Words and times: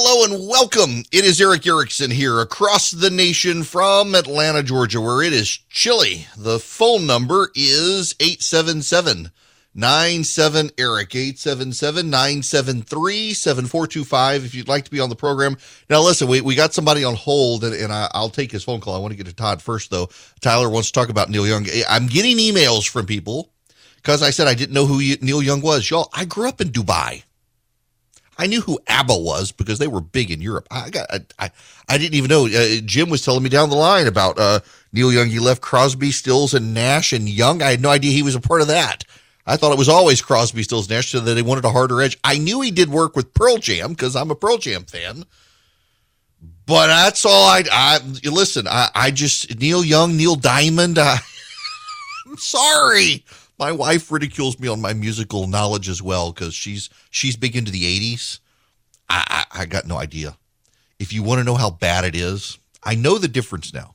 Hello 0.00 0.24
and 0.24 0.48
welcome. 0.48 1.02
It 1.10 1.24
is 1.24 1.40
Erick 1.40 1.66
Erickson 1.66 2.12
here 2.12 2.38
across 2.38 2.92
the 2.92 3.10
nation 3.10 3.64
from 3.64 4.14
Atlanta, 4.14 4.62
Georgia, 4.62 5.00
where 5.00 5.24
it 5.24 5.32
is 5.32 5.58
chilly. 5.70 6.28
The 6.36 6.60
phone 6.60 7.04
number 7.04 7.50
is 7.56 8.14
877 8.20 9.32
97 9.74 10.70
Eric, 10.78 11.16
877 11.16 12.10
973 12.10 13.34
7425 13.34 14.44
if 14.44 14.54
you'd 14.54 14.68
like 14.68 14.84
to 14.84 14.90
be 14.92 15.00
on 15.00 15.08
the 15.08 15.16
program. 15.16 15.56
Now, 15.90 16.00
listen, 16.00 16.28
we, 16.28 16.42
we 16.42 16.54
got 16.54 16.74
somebody 16.74 17.02
on 17.02 17.16
hold 17.16 17.64
and, 17.64 17.74
and 17.74 17.92
I, 17.92 18.08
will 18.14 18.30
take 18.30 18.52
his 18.52 18.62
phone 18.62 18.80
call. 18.80 18.94
I 18.94 19.00
want 19.00 19.10
to 19.10 19.16
get 19.16 19.26
to 19.26 19.34
Todd 19.34 19.60
first, 19.60 19.90
though. 19.90 20.10
Tyler 20.40 20.70
wants 20.70 20.92
to 20.92 20.94
talk 20.94 21.08
about 21.08 21.28
Neil 21.28 21.44
Young. 21.44 21.66
I'm 21.88 22.06
getting 22.06 22.38
emails 22.38 22.88
from 22.88 23.04
people 23.04 23.50
because 23.96 24.22
I 24.22 24.30
said 24.30 24.46
I 24.46 24.54
didn't 24.54 24.74
know 24.74 24.86
who 24.86 25.00
Neil 25.20 25.42
Young 25.42 25.60
was. 25.60 25.90
Y'all, 25.90 26.08
I 26.14 26.24
grew 26.24 26.48
up 26.48 26.60
in 26.60 26.68
Dubai. 26.68 27.24
I 28.38 28.46
knew 28.46 28.60
who 28.60 28.78
ABBA 28.86 29.18
was 29.18 29.50
because 29.50 29.80
they 29.80 29.88
were 29.88 30.00
big 30.00 30.30
in 30.30 30.40
Europe. 30.40 30.68
I 30.70 30.90
got, 30.90 31.06
I, 31.10 31.20
I, 31.38 31.50
I 31.88 31.98
didn't 31.98 32.14
even 32.14 32.28
know. 32.28 32.46
Uh, 32.46 32.80
Jim 32.84 33.10
was 33.10 33.24
telling 33.24 33.42
me 33.42 33.48
down 33.48 33.68
the 33.68 33.76
line 33.76 34.06
about 34.06 34.38
uh, 34.38 34.60
Neil 34.92 35.12
Young. 35.12 35.28
He 35.28 35.40
left 35.40 35.60
Crosby, 35.60 36.12
Stills, 36.12 36.54
and 36.54 36.72
Nash 36.72 37.12
and 37.12 37.28
Young. 37.28 37.62
I 37.62 37.72
had 37.72 37.80
no 37.80 37.90
idea 37.90 38.12
he 38.12 38.22
was 38.22 38.36
a 38.36 38.40
part 38.40 38.60
of 38.60 38.68
that. 38.68 39.02
I 39.44 39.56
thought 39.56 39.72
it 39.72 39.78
was 39.78 39.88
always 39.88 40.22
Crosby, 40.22 40.62
Stills, 40.62 40.88
Nash, 40.88 41.10
so 41.10 41.20
that 41.20 41.34
they 41.34 41.42
wanted 41.42 41.64
a 41.64 41.70
harder 41.70 42.00
edge. 42.00 42.16
I 42.22 42.38
knew 42.38 42.60
he 42.60 42.70
did 42.70 42.90
work 42.90 43.16
with 43.16 43.34
Pearl 43.34 43.56
Jam 43.58 43.90
because 43.90 44.14
I'm 44.14 44.30
a 44.30 44.36
Pearl 44.36 44.58
Jam 44.58 44.84
fan. 44.84 45.24
But 46.64 46.86
that's 46.88 47.24
all 47.24 47.48
I. 47.48 47.64
I 47.72 47.98
listen. 48.30 48.68
I, 48.68 48.90
I 48.94 49.10
just 49.10 49.58
Neil 49.58 49.82
Young, 49.82 50.16
Neil 50.16 50.36
Diamond. 50.36 50.98
I, 50.98 51.16
I'm 52.26 52.36
sorry 52.36 53.24
my 53.58 53.72
wife 53.72 54.10
ridicules 54.12 54.58
me 54.60 54.68
on 54.68 54.80
my 54.80 54.92
musical 54.92 55.46
knowledge 55.46 55.88
as 55.88 56.00
well 56.02 56.32
because 56.32 56.54
she's 56.54 56.88
she's 57.10 57.36
big 57.36 57.56
into 57.56 57.72
the 57.72 57.82
80s 58.14 58.38
I, 59.10 59.44
I, 59.52 59.62
I 59.62 59.66
got 59.66 59.86
no 59.86 59.96
idea. 59.96 60.36
If 60.98 61.12
you 61.12 61.22
want 61.22 61.38
to 61.38 61.44
know 61.44 61.54
how 61.54 61.70
bad 61.70 62.04
it 62.04 62.14
is 62.14 62.58
i 62.82 62.94
know 62.94 63.18
the 63.18 63.28
difference 63.28 63.74
now. 63.74 63.94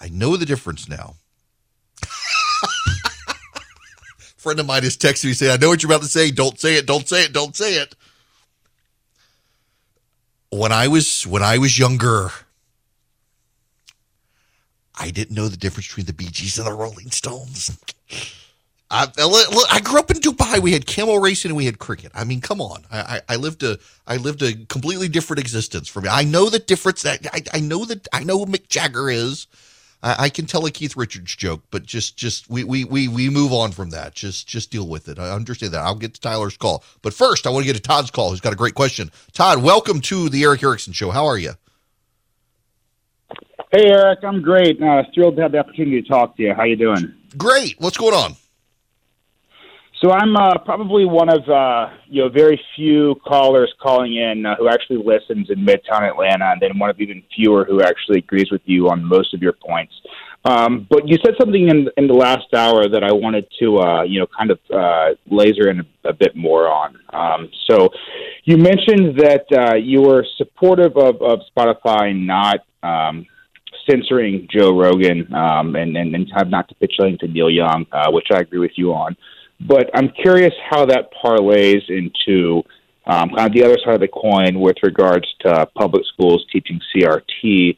I 0.00 0.08
know 0.08 0.36
the 0.36 0.46
difference 0.46 0.88
now. 0.88 1.14
Friend 4.36 4.58
of 4.58 4.66
mine 4.66 4.82
is 4.84 4.96
texting 4.96 5.26
me 5.26 5.32
saying 5.32 5.52
i 5.52 5.56
know 5.56 5.68
what 5.68 5.82
you're 5.82 5.92
about 5.92 6.02
to 6.02 6.08
say. 6.08 6.30
Don't 6.30 6.58
say 6.58 6.76
it 6.76 6.86
don't 6.86 7.08
say 7.08 7.24
it 7.24 7.32
don't 7.32 7.56
say 7.56 7.74
it. 7.74 7.94
When 10.50 10.72
i 10.72 10.88
was 10.88 11.26
when 11.26 11.42
i 11.42 11.58
was 11.58 11.78
younger 11.78 12.30
I 14.94 15.10
didn't 15.10 15.34
know 15.34 15.48
the 15.48 15.56
difference 15.56 15.88
between 15.88 16.06
the 16.06 16.12
Bee 16.12 16.28
Gees 16.28 16.58
and 16.58 16.66
the 16.66 16.72
Rolling 16.72 17.10
Stones. 17.10 17.76
I, 18.92 19.08
I 19.70 19.80
grew 19.80 19.98
up 19.98 20.10
in 20.10 20.18
Dubai. 20.18 20.58
We 20.58 20.74
had 20.74 20.86
camel 20.86 21.18
racing 21.18 21.50
and 21.50 21.56
we 21.56 21.64
had 21.64 21.78
cricket. 21.78 22.12
I 22.14 22.24
mean, 22.24 22.42
come 22.42 22.60
on. 22.60 22.84
I, 22.90 22.98
I, 23.00 23.20
I 23.30 23.36
lived 23.36 23.62
a 23.62 23.78
I 24.06 24.18
lived 24.18 24.42
a 24.42 24.54
completely 24.66 25.08
different 25.08 25.40
existence 25.40 25.88
for 25.88 26.02
me. 26.02 26.10
I 26.10 26.24
know 26.24 26.50
the 26.50 26.58
difference. 26.58 27.06
I, 27.06 27.18
I 27.54 27.60
know 27.60 27.86
that 27.86 28.06
I 28.12 28.22
know 28.22 28.38
who 28.38 28.46
Mick 28.46 28.68
Jagger 28.68 29.08
is. 29.08 29.46
I, 30.02 30.24
I, 30.24 30.28
can 30.28 30.44
tell 30.44 30.66
a 30.66 30.70
Keith 30.70 30.94
Richards 30.94 31.34
joke, 31.34 31.62
but 31.70 31.84
just 31.84 32.18
just 32.18 32.50
we, 32.50 32.64
we 32.64 32.84
we 32.84 33.08
we 33.08 33.30
move 33.30 33.52
on 33.54 33.72
from 33.72 33.90
that. 33.90 34.14
Just 34.14 34.46
just 34.46 34.70
deal 34.70 34.86
with 34.86 35.08
it. 35.08 35.18
I 35.18 35.30
understand 35.30 35.72
that. 35.72 35.80
I'll 35.80 35.94
get 35.94 36.12
to 36.14 36.20
Tyler's 36.20 36.58
call, 36.58 36.84
but 37.00 37.14
first 37.14 37.46
I 37.46 37.50
want 37.50 37.64
to 37.64 37.72
get 37.72 37.76
to 37.76 37.82
Todd's 37.82 38.10
call. 38.10 38.30
Who's 38.30 38.42
got 38.42 38.52
a 38.52 38.56
great 38.56 38.74
question? 38.74 39.10
Todd, 39.32 39.62
welcome 39.62 40.02
to 40.02 40.28
the 40.28 40.42
Erick 40.42 40.62
Erickson 40.62 40.92
Show. 40.92 41.10
How 41.12 41.24
are 41.24 41.38
you? 41.38 41.52
Hey 43.70 43.86
Erick, 43.86 44.18
I'm 44.22 44.42
great. 44.42 44.82
Uh, 44.82 45.04
thrilled 45.14 45.36
to 45.36 45.42
have 45.42 45.52
the 45.52 45.58
opportunity 45.58 46.02
to 46.02 46.06
talk 46.06 46.36
to 46.36 46.42
you. 46.42 46.52
How 46.52 46.64
you 46.64 46.76
doing? 46.76 47.14
Great. 47.38 47.76
What's 47.78 47.96
going 47.96 48.12
on? 48.12 48.36
So 50.02 50.10
I'm 50.10 50.36
uh, 50.36 50.58
probably 50.64 51.04
one 51.04 51.28
of 51.28 51.48
uh, 51.48 51.94
you 52.08 52.22
know 52.22 52.28
very 52.28 52.60
few 52.74 53.14
callers 53.24 53.72
calling 53.80 54.16
in 54.16 54.44
uh, 54.44 54.56
who 54.56 54.68
actually 54.68 54.96
listens 54.96 55.48
in 55.48 55.64
Midtown 55.64 56.02
Atlanta, 56.02 56.50
and 56.50 56.60
then 56.60 56.76
one 56.76 56.90
of 56.90 57.00
even 57.00 57.22
fewer 57.36 57.64
who 57.64 57.82
actually 57.82 58.18
agrees 58.18 58.50
with 58.50 58.62
you 58.64 58.88
on 58.88 59.04
most 59.04 59.32
of 59.32 59.40
your 59.40 59.52
points. 59.52 59.94
Um, 60.44 60.88
but 60.90 61.06
you 61.06 61.18
said 61.24 61.34
something 61.38 61.68
in 61.68 61.88
in 61.96 62.08
the 62.08 62.14
last 62.14 62.52
hour 62.52 62.88
that 62.88 63.04
I 63.04 63.12
wanted 63.12 63.46
to 63.60 63.78
uh, 63.78 64.02
you 64.02 64.18
know 64.18 64.26
kind 64.36 64.50
of 64.50 64.58
uh, 64.74 65.10
laser 65.30 65.70
in 65.70 65.80
a, 65.80 66.08
a 66.08 66.12
bit 66.12 66.34
more 66.34 66.68
on. 66.68 66.98
Um, 67.12 67.48
so 67.70 67.90
you 68.42 68.56
mentioned 68.56 69.20
that 69.20 69.44
uh, 69.56 69.76
you 69.76 70.02
were 70.02 70.26
supportive 70.36 70.96
of, 70.96 71.22
of 71.22 71.42
Spotify 71.56 72.12
not 72.12 72.64
um, 72.82 73.24
censoring 73.88 74.48
Joe 74.50 74.76
Rogan 74.76 75.32
um, 75.32 75.76
and, 75.76 75.96
and 75.96 76.12
and 76.12 76.26
have 76.36 76.48
not 76.48 76.66
capitulating 76.66 77.18
to 77.18 77.28
Neil 77.28 77.48
Young, 77.50 77.86
uh, 77.92 78.10
which 78.10 78.26
I 78.32 78.38
agree 78.38 78.58
with 78.58 78.72
you 78.74 78.94
on. 78.94 79.16
But 79.66 79.90
I'm 79.94 80.08
curious 80.10 80.52
how 80.68 80.86
that 80.86 81.10
parlays 81.24 81.82
into 81.88 82.62
um, 83.06 83.30
kind 83.30 83.48
of 83.48 83.52
the 83.52 83.64
other 83.64 83.78
side 83.84 83.94
of 83.94 84.00
the 84.00 84.08
coin 84.08 84.60
with 84.60 84.76
regards 84.82 85.26
to 85.40 85.66
public 85.76 86.04
schools 86.12 86.44
teaching 86.52 86.80
CRT, 86.94 87.76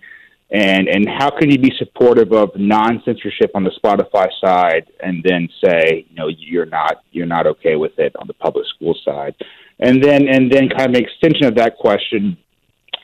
and 0.50 0.89
and 0.89 1.09
how 1.09 1.31
can 1.31 1.50
you 1.50 1.59
be 1.59 1.73
supportive 1.78 2.33
of 2.33 2.50
non 2.56 3.03
censorship 3.05 3.50
on 3.55 3.65
the 3.65 3.73
Spotify 3.83 4.28
side, 4.43 4.91
and 5.00 5.23
then 5.25 5.49
say 5.65 6.06
you 6.09 6.17
know 6.17 6.28
you're 6.28 6.67
not 6.67 7.03
you're 7.11 7.27
not 7.27 7.47
okay 7.47 7.77
with 7.77 7.99
it 7.99 8.15
on 8.17 8.27
the 8.27 8.34
public 8.34 8.67
school 8.75 8.94
side, 9.05 9.34
and 9.78 10.03
then 10.03 10.28
and 10.28 10.53
then 10.53 10.69
kind 10.69 10.91
of 10.91 10.94
an 10.94 11.03
extension 11.03 11.47
of 11.47 11.55
that 11.56 11.77
question. 11.77 12.37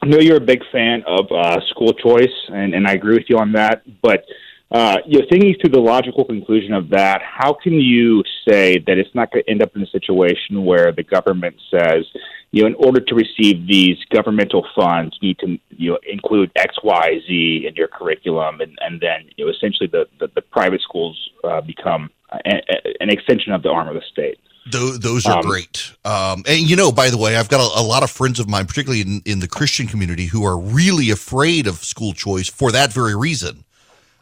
I 0.02 0.06
know 0.06 0.18
you're 0.18 0.38
a 0.38 0.40
big 0.40 0.62
fan 0.72 1.02
of 1.06 1.26
uh, 1.30 1.60
school 1.68 1.92
choice, 1.92 2.32
and, 2.48 2.74
and 2.74 2.86
I 2.86 2.92
agree 2.92 3.16
with 3.16 3.26
you 3.28 3.36
on 3.36 3.52
that, 3.52 3.82
but 4.00 4.24
uh, 4.70 4.98
you 5.04 5.18
know, 5.18 5.26
thinking 5.28 5.54
through 5.60 5.70
the 5.70 5.80
logical 5.80 6.24
conclusion 6.24 6.72
of 6.72 6.90
that, 6.90 7.20
how 7.22 7.52
can 7.52 7.72
you 7.72 8.22
say 8.48 8.78
that 8.78 8.98
it's 8.98 9.12
not 9.14 9.32
going 9.32 9.42
to 9.42 9.50
end 9.50 9.62
up 9.62 9.74
in 9.74 9.82
a 9.82 9.86
situation 9.88 10.64
where 10.64 10.92
the 10.92 11.02
government 11.02 11.56
says, 11.70 12.04
you 12.52 12.62
know, 12.62 12.68
in 12.68 12.74
order 12.74 13.00
to 13.00 13.14
receive 13.14 13.66
these 13.66 13.96
governmental 14.10 14.64
funds, 14.76 15.16
you 15.20 15.28
need 15.28 15.38
to 15.40 15.58
you 15.70 15.90
know 15.90 15.98
include 16.08 16.52
X, 16.56 16.76
Y, 16.84 17.20
Z 17.26 17.66
in 17.66 17.74
your 17.74 17.88
curriculum, 17.88 18.60
and, 18.60 18.76
and 18.80 19.00
then 19.00 19.28
you 19.36 19.44
know 19.44 19.50
essentially 19.50 19.88
the 19.88 20.06
the, 20.20 20.28
the 20.34 20.42
private 20.42 20.80
schools 20.82 21.18
uh, 21.42 21.60
become 21.60 22.10
a, 22.30 22.38
a, 22.48 22.94
an 23.00 23.10
extension 23.10 23.52
of 23.52 23.62
the 23.62 23.70
arm 23.70 23.88
of 23.88 23.94
the 23.94 24.02
state. 24.12 24.38
Those, 24.70 25.00
those 25.00 25.26
are 25.26 25.38
um, 25.38 25.42
great. 25.42 25.92
Um, 26.04 26.44
and 26.46 26.68
you 26.68 26.76
know, 26.76 26.92
by 26.92 27.10
the 27.10 27.18
way, 27.18 27.36
I've 27.36 27.48
got 27.48 27.60
a, 27.60 27.80
a, 27.80 27.82
lot 27.82 28.02
of 28.02 28.10
friends 28.10 28.38
of 28.38 28.48
mine, 28.48 28.66
particularly 28.66 29.00
in, 29.00 29.22
in 29.24 29.40
the 29.40 29.48
Christian 29.48 29.86
community, 29.86 30.26
who 30.26 30.44
are 30.44 30.58
really 30.58 31.10
afraid 31.10 31.66
of 31.66 31.76
school 31.76 32.12
choice 32.12 32.48
for 32.48 32.70
that 32.70 32.92
very 32.92 33.16
reason. 33.16 33.64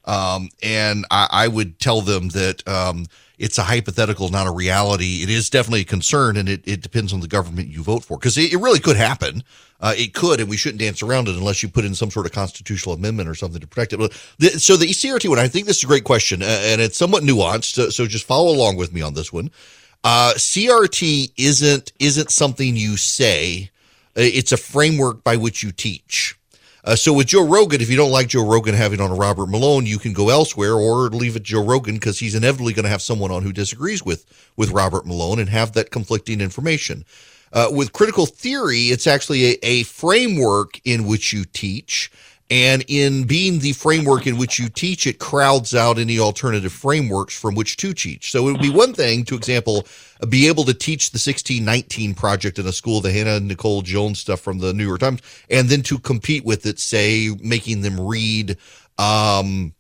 Um, 0.09 0.49
and 0.63 1.05
I, 1.11 1.29
I, 1.31 1.49
would 1.49 1.79
tell 1.79 2.01
them 2.01 2.31
that 2.31 2.67
um, 2.67 3.05
it's 3.39 3.59
a 3.59 3.63
hypothetical, 3.63 4.31
not 4.31 4.47
a 4.47 4.51
reality. 4.51 5.23
It 5.23 5.29
is 5.29 5.51
definitely 5.51 5.83
a 5.83 5.85
concern, 5.85 6.39
and 6.39 6.49
it, 6.49 6.63
it 6.67 6.81
depends 6.81 7.13
on 7.13 7.21
the 7.21 7.29
government 7.29 7.69
you 7.69 7.83
vote 7.83 8.05
for 8.05 8.17
because 8.17 8.39
it, 8.39 8.55
it, 8.55 8.57
really 8.57 8.81
could 8.81 8.97
happen. 8.97 9.45
Uh, 9.81 9.93
it 9.99 10.15
could, 10.15 10.41
and 10.41 10.49
we 10.49 10.57
shouldn't 10.57 10.81
dance 10.81 11.03
around 11.03 11.29
it 11.29 11.37
unless 11.37 11.63
you 11.63 11.69
put 11.69 11.85
in 11.85 11.95
some 11.95 12.11
sort 12.11 12.25
of 12.25 12.33
constitutional 12.33 12.95
amendment 12.95 13.29
or 13.29 13.35
something 13.35 13.61
to 13.61 13.67
protect 13.67 13.93
it. 13.93 13.99
The, 14.39 14.49
so 14.59 14.79
the 14.79 14.87
CRT 14.87 15.29
one, 15.29 15.39
I 15.39 15.47
think 15.47 15.67
this 15.67 15.77
is 15.77 15.85
a 15.85 15.87
great 15.87 16.05
question, 16.05 16.43
uh, 16.43 16.47
and 16.47 16.81
it's 16.81 16.97
somewhat 16.97 17.23
nuanced. 17.23 17.75
So, 17.75 17.91
so, 17.91 18.07
just 18.07 18.25
follow 18.25 18.51
along 18.51 18.79
with 18.79 18.95
me 18.95 19.03
on 19.03 19.13
this 19.13 19.31
one. 19.31 19.51
Uh, 20.05 20.33
CRT 20.37 21.33
isn't 21.37 21.93
isn't 21.99 22.31
something 22.31 22.77
you 22.77 22.97
say; 22.97 23.71
it's 24.17 24.53
a 24.53 24.57
framework 24.57 25.23
by 25.23 25.37
which 25.37 25.63
you 25.63 25.71
teach. 25.71 26.35
Uh, 26.89 26.97
so 26.97 27.13
with 27.13 27.27
Joe 27.27 27.47
Rogan, 27.47 27.83
if 27.83 27.91
you 27.91 27.99
don't 27.99 28.11
like 28.11 28.29
Joe 28.29 28.49
Rogan 28.49 28.75
having 28.75 28.99
on 28.99 29.11
a 29.11 29.15
Robert 29.15 29.51
Malone, 29.51 29.85
you 29.85 29.99
can 29.99 30.15
go 30.15 30.31
elsewhere 30.31 30.73
or 30.73 31.11
leave 31.11 31.37
it 31.37 31.43
Joe 31.43 31.63
Rogan 31.63 31.97
because 31.97 32.19
he's 32.19 32.35
inevitably 32.35 32.73
going 32.73 32.85
to 32.85 32.89
have 32.89 33.03
someone 33.03 33.31
on 33.31 33.43
who 33.43 33.53
disagrees 33.53 34.03
with 34.03 34.25
with 34.57 34.71
Robert 34.71 35.05
Malone 35.05 35.39
and 35.39 35.51
have 35.51 35.73
that 35.73 35.91
conflicting 35.91 36.41
information. 36.41 37.05
Uh, 37.53 37.69
with 37.71 37.93
critical 37.93 38.25
theory, 38.25 38.85
it's 38.85 39.07
actually 39.07 39.51
a, 39.51 39.59
a 39.63 39.83
framework 39.83 40.81
in 40.83 41.07
which 41.07 41.31
you 41.31 41.45
teach. 41.45 42.11
And 42.51 42.83
in 42.89 43.25
being 43.25 43.59
the 43.59 43.73
framework 43.75 44.27
in 44.27 44.39
which 44.39 44.59
you 44.59 44.71
teach, 44.71 45.07
it 45.07 45.19
crowds 45.19 45.75
out 45.75 45.99
any 45.99 46.19
alternative 46.19 46.73
frameworks 46.73 47.39
from 47.39 47.55
which 47.55 47.77
to 47.77 47.93
teach. 47.93 48.31
So 48.31 48.49
it 48.49 48.53
would 48.53 48.63
be 48.63 48.71
one 48.71 48.95
thing 48.95 49.25
to 49.27 49.35
example, 49.35 49.87
be 50.31 50.49
able 50.49 50.65
to 50.65 50.73
teach 50.73 51.11
the 51.11 51.17
1619 51.17 52.15
project 52.15 52.59
in 52.59 52.67
a 52.67 52.73
school, 52.73 53.03
the 53.03 53.13
Hannah 53.13 53.41
Nicole 53.41 53.83
Jones 53.83 54.21
stuff 54.21 54.41
from 54.41 54.59
the 54.59 54.73
New 54.73 54.87
York 54.87 55.01
Times, 55.01 55.21
and 55.51 55.69
then 55.69 55.83
to 55.83 55.99
compete 55.99 56.45
with 56.45 56.65
it, 56.65 56.79
say, 56.79 57.37
making 57.43 57.83
them 57.83 58.01
read, 58.01 58.57
um, 58.97 59.75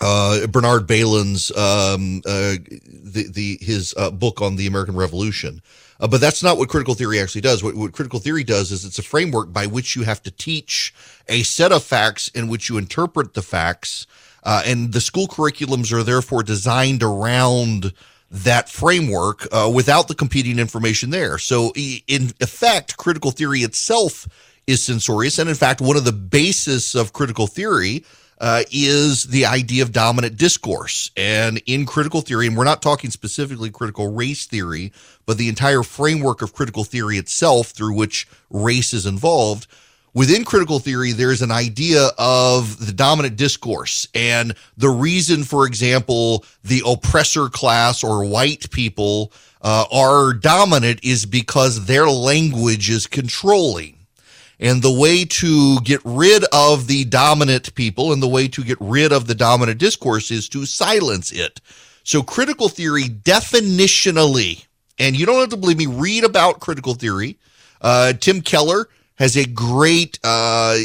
uh, 0.00 0.46
Bernard 0.48 0.86
Bailyn's 0.86 1.50
um, 1.56 2.20
uh, 2.26 2.56
the 2.88 3.28
the 3.30 3.58
his 3.60 3.94
uh, 3.96 4.10
book 4.10 4.42
on 4.42 4.56
the 4.56 4.66
American 4.66 4.96
Revolution, 4.96 5.62
uh, 6.00 6.08
but 6.08 6.20
that's 6.20 6.42
not 6.42 6.58
what 6.58 6.68
critical 6.68 6.94
theory 6.94 7.20
actually 7.20 7.40
does. 7.40 7.62
What, 7.62 7.74
what, 7.74 7.92
critical 7.92 8.18
theory 8.20 8.44
does 8.44 8.72
is 8.72 8.84
it's 8.84 8.98
a 8.98 9.02
framework 9.02 9.52
by 9.52 9.66
which 9.66 9.96
you 9.96 10.02
have 10.02 10.22
to 10.24 10.30
teach 10.30 10.94
a 11.28 11.42
set 11.42 11.72
of 11.72 11.82
facts 11.82 12.28
in 12.28 12.48
which 12.48 12.68
you 12.68 12.78
interpret 12.78 13.34
the 13.34 13.42
facts. 13.42 14.06
Uh, 14.42 14.62
and 14.66 14.92
the 14.92 15.00
school 15.00 15.26
curriculums 15.26 15.92
are 15.92 16.02
therefore 16.02 16.42
designed 16.42 17.02
around 17.02 17.92
that 18.30 18.68
framework 18.68 19.46
uh, 19.52 19.70
without 19.72 20.08
the 20.08 20.14
competing 20.14 20.58
information 20.58 21.10
there. 21.10 21.38
So, 21.38 21.72
in 21.74 22.32
effect, 22.40 22.96
critical 22.96 23.30
theory 23.30 23.60
itself 23.60 24.26
is 24.66 24.82
censorious. 24.82 25.38
And 25.38 25.48
in 25.48 25.54
fact, 25.54 25.80
one 25.80 25.96
of 25.96 26.04
the 26.04 26.12
basis 26.12 26.94
of 26.94 27.12
critical 27.12 27.46
theory 27.46 28.04
uh, 28.44 28.62
is 28.70 29.24
the 29.24 29.46
idea 29.46 29.82
of 29.82 29.90
dominant 29.90 30.36
discourse. 30.36 31.10
And 31.16 31.62
in 31.64 31.86
critical 31.86 32.20
theory, 32.20 32.46
and 32.46 32.54
we're 32.54 32.64
not 32.64 32.82
talking 32.82 33.08
specifically 33.08 33.70
critical 33.70 34.12
race 34.12 34.44
theory, 34.44 34.92
but 35.24 35.38
the 35.38 35.48
entire 35.48 35.82
framework 35.82 36.42
of 36.42 36.52
critical 36.52 36.84
theory 36.84 37.16
itself 37.16 37.68
through 37.68 37.94
which 37.94 38.28
race 38.50 38.92
is 38.92 39.06
involved. 39.06 39.66
Within 40.12 40.44
critical 40.44 40.78
theory, 40.78 41.12
there's 41.12 41.40
an 41.40 41.50
idea 41.50 42.10
of 42.18 42.84
the 42.84 42.92
dominant 42.92 43.36
discourse 43.36 44.06
and 44.14 44.54
the 44.76 44.90
reason, 44.90 45.42
for 45.42 45.66
example, 45.66 46.44
the 46.62 46.82
oppressor 46.84 47.48
class 47.48 48.04
or 48.04 48.26
white 48.26 48.70
people 48.70 49.32
uh, 49.62 49.86
are 49.90 50.34
dominant 50.34 51.00
is 51.02 51.24
because 51.24 51.86
their 51.86 52.10
language 52.10 52.90
is 52.90 53.06
controlling. 53.06 54.03
And 54.60 54.82
the 54.82 54.92
way 54.92 55.24
to 55.24 55.80
get 55.80 56.00
rid 56.04 56.44
of 56.52 56.86
the 56.86 57.04
dominant 57.04 57.74
people 57.74 58.12
and 58.12 58.22
the 58.22 58.28
way 58.28 58.48
to 58.48 58.62
get 58.62 58.78
rid 58.80 59.12
of 59.12 59.26
the 59.26 59.34
dominant 59.34 59.78
discourse 59.78 60.30
is 60.30 60.48
to 60.50 60.64
silence 60.64 61.32
it. 61.32 61.60
So 62.04 62.22
critical 62.22 62.68
theory 62.68 63.04
definitionally, 63.04 64.66
and 64.98 65.18
you 65.18 65.26
don't 65.26 65.40
have 65.40 65.48
to 65.50 65.56
believe 65.56 65.78
me, 65.78 65.86
read 65.86 66.22
about 66.22 66.60
critical 66.60 66.94
theory. 66.94 67.38
Uh, 67.80 68.12
Tim 68.12 68.40
Keller 68.40 68.88
has 69.16 69.36
a 69.36 69.46
great 69.46 70.18
uh, 70.22 70.76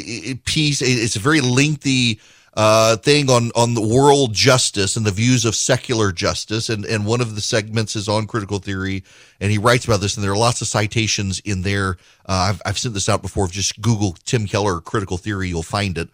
piece. 0.46 0.82
It's 0.82 1.16
a 1.16 1.20
very 1.20 1.42
lengthy 1.42 2.20
uh, 2.60 2.98
thing 2.98 3.30
on 3.30 3.52
on 3.56 3.74
the 3.74 3.82
world 3.82 4.34
justice 4.34 4.98
and 4.98 5.06
the 5.06 5.12
views 5.12 5.46
of 5.46 5.56
secular 5.56 6.12
justice, 6.12 6.68
and 6.68 6.84
and 6.84 7.06
one 7.06 7.22
of 7.22 7.36
the 7.36 7.40
segments 7.40 7.96
is 7.96 8.10
on 8.10 8.28
critical 8.28 8.60
theory, 8.60 9.02
and 9.40 9.50
he 9.50 9.58
writes 9.58 9.86
about 9.86 10.02
this, 10.02 10.18
and 10.18 10.26
there 10.26 10.34
are 10.34 10.38
lots 10.38 10.60
of 10.62 10.68
citations 10.68 11.40
in 11.40 11.62
there. 11.62 11.96
Uh, 12.26 12.50
I've 12.50 12.62
I've 12.66 12.78
sent 12.78 12.96
this 12.96 13.08
out 13.08 13.22
before. 13.22 13.46
If 13.46 13.54
just 13.54 13.80
Google 13.80 14.18
Tim 14.26 14.46
Keller 14.46 14.82
critical 14.82 15.16
theory, 15.16 15.48
you'll 15.48 15.64
find 15.64 15.98
it. 15.98 16.10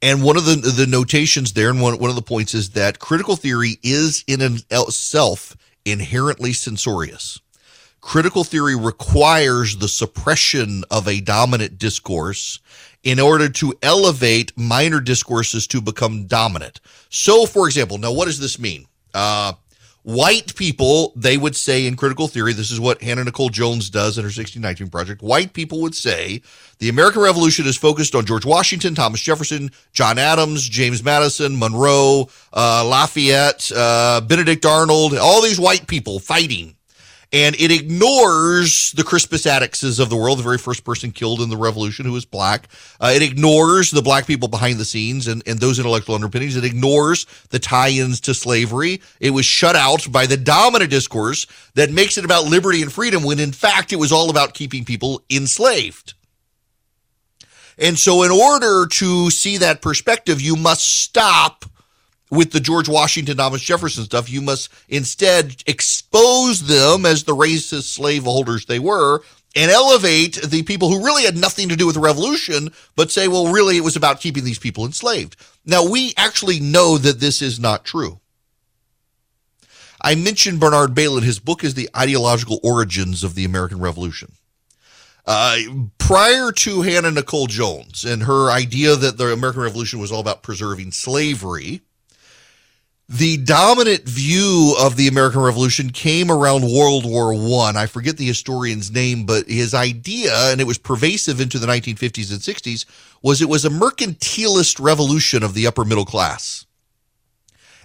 And 0.00 0.22
one 0.22 0.38
of 0.38 0.46
the 0.46 0.56
the 0.56 0.86
notations 0.86 1.52
there, 1.52 1.68
and 1.68 1.82
one 1.82 1.98
one 1.98 2.08
of 2.08 2.16
the 2.16 2.22
points 2.22 2.54
is 2.54 2.70
that 2.70 2.98
critical 2.98 3.36
theory 3.36 3.78
is 3.82 4.24
in 4.26 4.40
and 4.40 4.64
itself 4.70 5.54
inherently 5.84 6.54
censorious. 6.54 7.38
Critical 8.02 8.42
theory 8.42 8.74
requires 8.74 9.76
the 9.76 9.86
suppression 9.86 10.82
of 10.90 11.06
a 11.06 11.20
dominant 11.20 11.78
discourse 11.78 12.58
in 13.04 13.20
order 13.20 13.48
to 13.48 13.72
elevate 13.80 14.52
minor 14.56 15.00
discourses 15.00 15.68
to 15.68 15.80
become 15.80 16.26
dominant. 16.26 16.80
So, 17.10 17.46
for 17.46 17.66
example, 17.66 17.98
now 17.98 18.12
what 18.12 18.26
does 18.26 18.40
this 18.40 18.58
mean? 18.58 18.86
Uh, 19.14 19.52
white 20.02 20.54
people, 20.56 21.12
they 21.14 21.36
would 21.36 21.54
say 21.54 21.86
in 21.86 21.94
critical 21.94 22.26
theory, 22.26 22.52
this 22.52 22.72
is 22.72 22.80
what 22.80 23.00
Hannah 23.00 23.22
Nicole 23.22 23.50
Jones 23.50 23.88
does 23.88 24.18
in 24.18 24.24
her 24.24 24.26
1619 24.26 24.88
project. 24.90 25.22
White 25.22 25.52
people 25.52 25.80
would 25.82 25.94
say 25.94 26.42
the 26.80 26.88
American 26.88 27.22
Revolution 27.22 27.66
is 27.66 27.78
focused 27.78 28.16
on 28.16 28.26
George 28.26 28.44
Washington, 28.44 28.96
Thomas 28.96 29.20
Jefferson, 29.20 29.70
John 29.92 30.18
Adams, 30.18 30.68
James 30.68 31.04
Madison, 31.04 31.56
Monroe, 31.56 32.28
uh, 32.52 32.84
Lafayette, 32.84 33.70
uh, 33.74 34.20
Benedict 34.22 34.66
Arnold, 34.66 35.14
all 35.16 35.40
these 35.40 35.60
white 35.60 35.86
people 35.86 36.18
fighting 36.18 36.74
and 37.32 37.54
it 37.58 37.70
ignores 37.70 38.92
the 38.92 39.02
Crispus 39.02 39.46
Attuckses 39.46 39.98
of 39.98 40.10
the 40.10 40.16
world, 40.16 40.38
the 40.38 40.42
very 40.42 40.58
first 40.58 40.84
person 40.84 41.10
killed 41.12 41.40
in 41.40 41.48
the 41.48 41.56
revolution 41.56 42.04
who 42.04 42.12
was 42.12 42.26
black. 42.26 42.68
Uh, 43.00 43.12
it 43.14 43.22
ignores 43.22 43.90
the 43.90 44.02
black 44.02 44.26
people 44.26 44.48
behind 44.48 44.78
the 44.78 44.84
scenes 44.84 45.26
and, 45.26 45.42
and 45.46 45.58
those 45.58 45.78
intellectual 45.78 46.14
underpinnings. 46.14 46.56
It 46.56 46.64
ignores 46.64 47.24
the 47.48 47.58
tie-ins 47.58 48.20
to 48.22 48.34
slavery. 48.34 49.00
It 49.18 49.30
was 49.30 49.46
shut 49.46 49.76
out 49.76 50.12
by 50.12 50.26
the 50.26 50.36
dominant 50.36 50.90
discourse 50.90 51.46
that 51.74 51.90
makes 51.90 52.18
it 52.18 52.24
about 52.24 52.44
liberty 52.44 52.82
and 52.82 52.92
freedom 52.92 53.22
when 53.22 53.40
in 53.40 53.52
fact 53.52 53.92
it 53.94 53.96
was 53.96 54.12
all 54.12 54.28
about 54.28 54.52
keeping 54.52 54.84
people 54.84 55.22
enslaved. 55.30 56.12
And 57.78 57.98
so 57.98 58.22
in 58.22 58.30
order 58.30 58.86
to 58.86 59.30
see 59.30 59.56
that 59.58 59.80
perspective, 59.80 60.40
you 60.40 60.56
must 60.56 60.84
stop 60.84 61.64
with 62.32 62.50
the 62.50 62.60
George 62.60 62.88
Washington, 62.88 63.36
Thomas 63.36 63.60
Jefferson 63.60 64.04
stuff. 64.04 64.30
You 64.30 64.40
must 64.40 64.70
instead 64.88 65.62
expose 65.66 66.66
them 66.66 67.04
as 67.04 67.24
the 67.24 67.36
racist 67.36 67.92
slaveholders 67.92 68.64
they 68.64 68.78
were 68.78 69.20
and 69.54 69.70
elevate 69.70 70.40
the 70.40 70.62
people 70.62 70.88
who 70.88 71.04
really 71.04 71.24
had 71.24 71.36
nothing 71.36 71.68
to 71.68 71.76
do 71.76 71.84
with 71.84 71.94
the 71.94 72.00
revolution, 72.00 72.70
but 72.96 73.10
say, 73.10 73.28
well, 73.28 73.52
really, 73.52 73.76
it 73.76 73.84
was 73.84 73.96
about 73.96 74.22
keeping 74.22 74.44
these 74.44 74.58
people 74.58 74.86
enslaved. 74.86 75.36
Now, 75.66 75.86
we 75.86 76.14
actually 76.16 76.58
know 76.58 76.96
that 76.96 77.20
this 77.20 77.42
is 77.42 77.60
not 77.60 77.84
true. 77.84 78.18
I 80.00 80.14
mentioned 80.14 80.58
Bernard 80.58 80.94
Bailyn. 80.94 81.22
His 81.22 81.38
book 81.38 81.62
is 81.62 81.74
The 81.74 81.90
Ideological 81.94 82.60
Origins 82.62 83.22
of 83.22 83.34
the 83.34 83.44
American 83.44 83.78
Revolution. 83.78 84.32
Uh, 85.26 85.58
prior 85.98 86.50
to 86.50 86.80
Hannah 86.80 87.10
Nicole 87.10 87.46
Jones 87.46 88.06
and 88.06 88.22
her 88.22 88.50
idea 88.50 88.96
that 88.96 89.18
the 89.18 89.32
American 89.32 89.62
Revolution 89.62 90.00
was 90.00 90.10
all 90.10 90.20
about 90.20 90.42
preserving 90.42 90.92
slavery, 90.92 91.82
the 93.12 93.36
dominant 93.36 94.04
view 94.04 94.74
of 94.80 94.96
the 94.96 95.06
American 95.08 95.42
Revolution 95.42 95.90
came 95.90 96.30
around 96.30 96.62
World 96.62 97.04
War 97.04 97.34
One. 97.34 97.76
I. 97.76 97.82
I 97.82 97.86
forget 97.86 98.16
the 98.16 98.26
historian's 98.26 98.90
name, 98.90 99.26
but 99.26 99.48
his 99.48 99.74
idea, 99.74 100.32
and 100.50 100.60
it 100.60 100.66
was 100.66 100.78
pervasive 100.78 101.40
into 101.40 101.58
the 101.58 101.66
1950s 101.66 102.30
and 102.30 102.40
60s, 102.40 102.86
was 103.22 103.42
it 103.42 103.48
was 103.48 103.64
a 103.64 103.70
mercantilist 103.70 104.82
revolution 104.82 105.42
of 105.42 105.52
the 105.52 105.66
upper 105.66 105.84
middle 105.84 106.04
class 106.06 106.64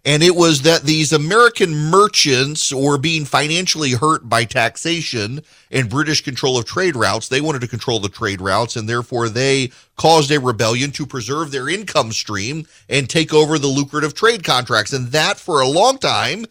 and 0.07 0.23
it 0.23 0.37
was 0.37 0.61
that 0.61 0.83
these 0.83 1.11
American 1.11 1.75
merchants 1.75 2.73
were 2.73 2.97
being 2.97 3.25
financially 3.25 3.91
hurt 3.91 4.29
by 4.29 4.45
taxation 4.45 5.41
and 5.69 5.89
British 5.89 6.23
control 6.23 6.57
of 6.57 6.63
trade 6.63 6.95
routes. 6.95 7.27
They 7.27 7.41
wanted 7.41 7.59
to 7.59 7.67
control 7.67 7.99
the 7.99 8.07
trade 8.07 8.39
routes, 8.39 8.77
and 8.77 8.87
therefore 8.87 9.27
they 9.27 9.69
caused 9.97 10.31
a 10.31 10.39
rebellion 10.39 10.91
to 10.91 11.05
preserve 11.05 11.51
their 11.51 11.67
income 11.67 12.13
stream 12.13 12.65
and 12.87 13.09
take 13.09 13.33
over 13.33 13.59
the 13.59 13.67
lucrative 13.67 14.13
trade 14.13 14.45
contracts. 14.45 14.93
And 14.93 15.07
that, 15.07 15.39
for 15.39 15.59
a 15.59 15.67
long 15.67 15.97
time, 15.97 16.45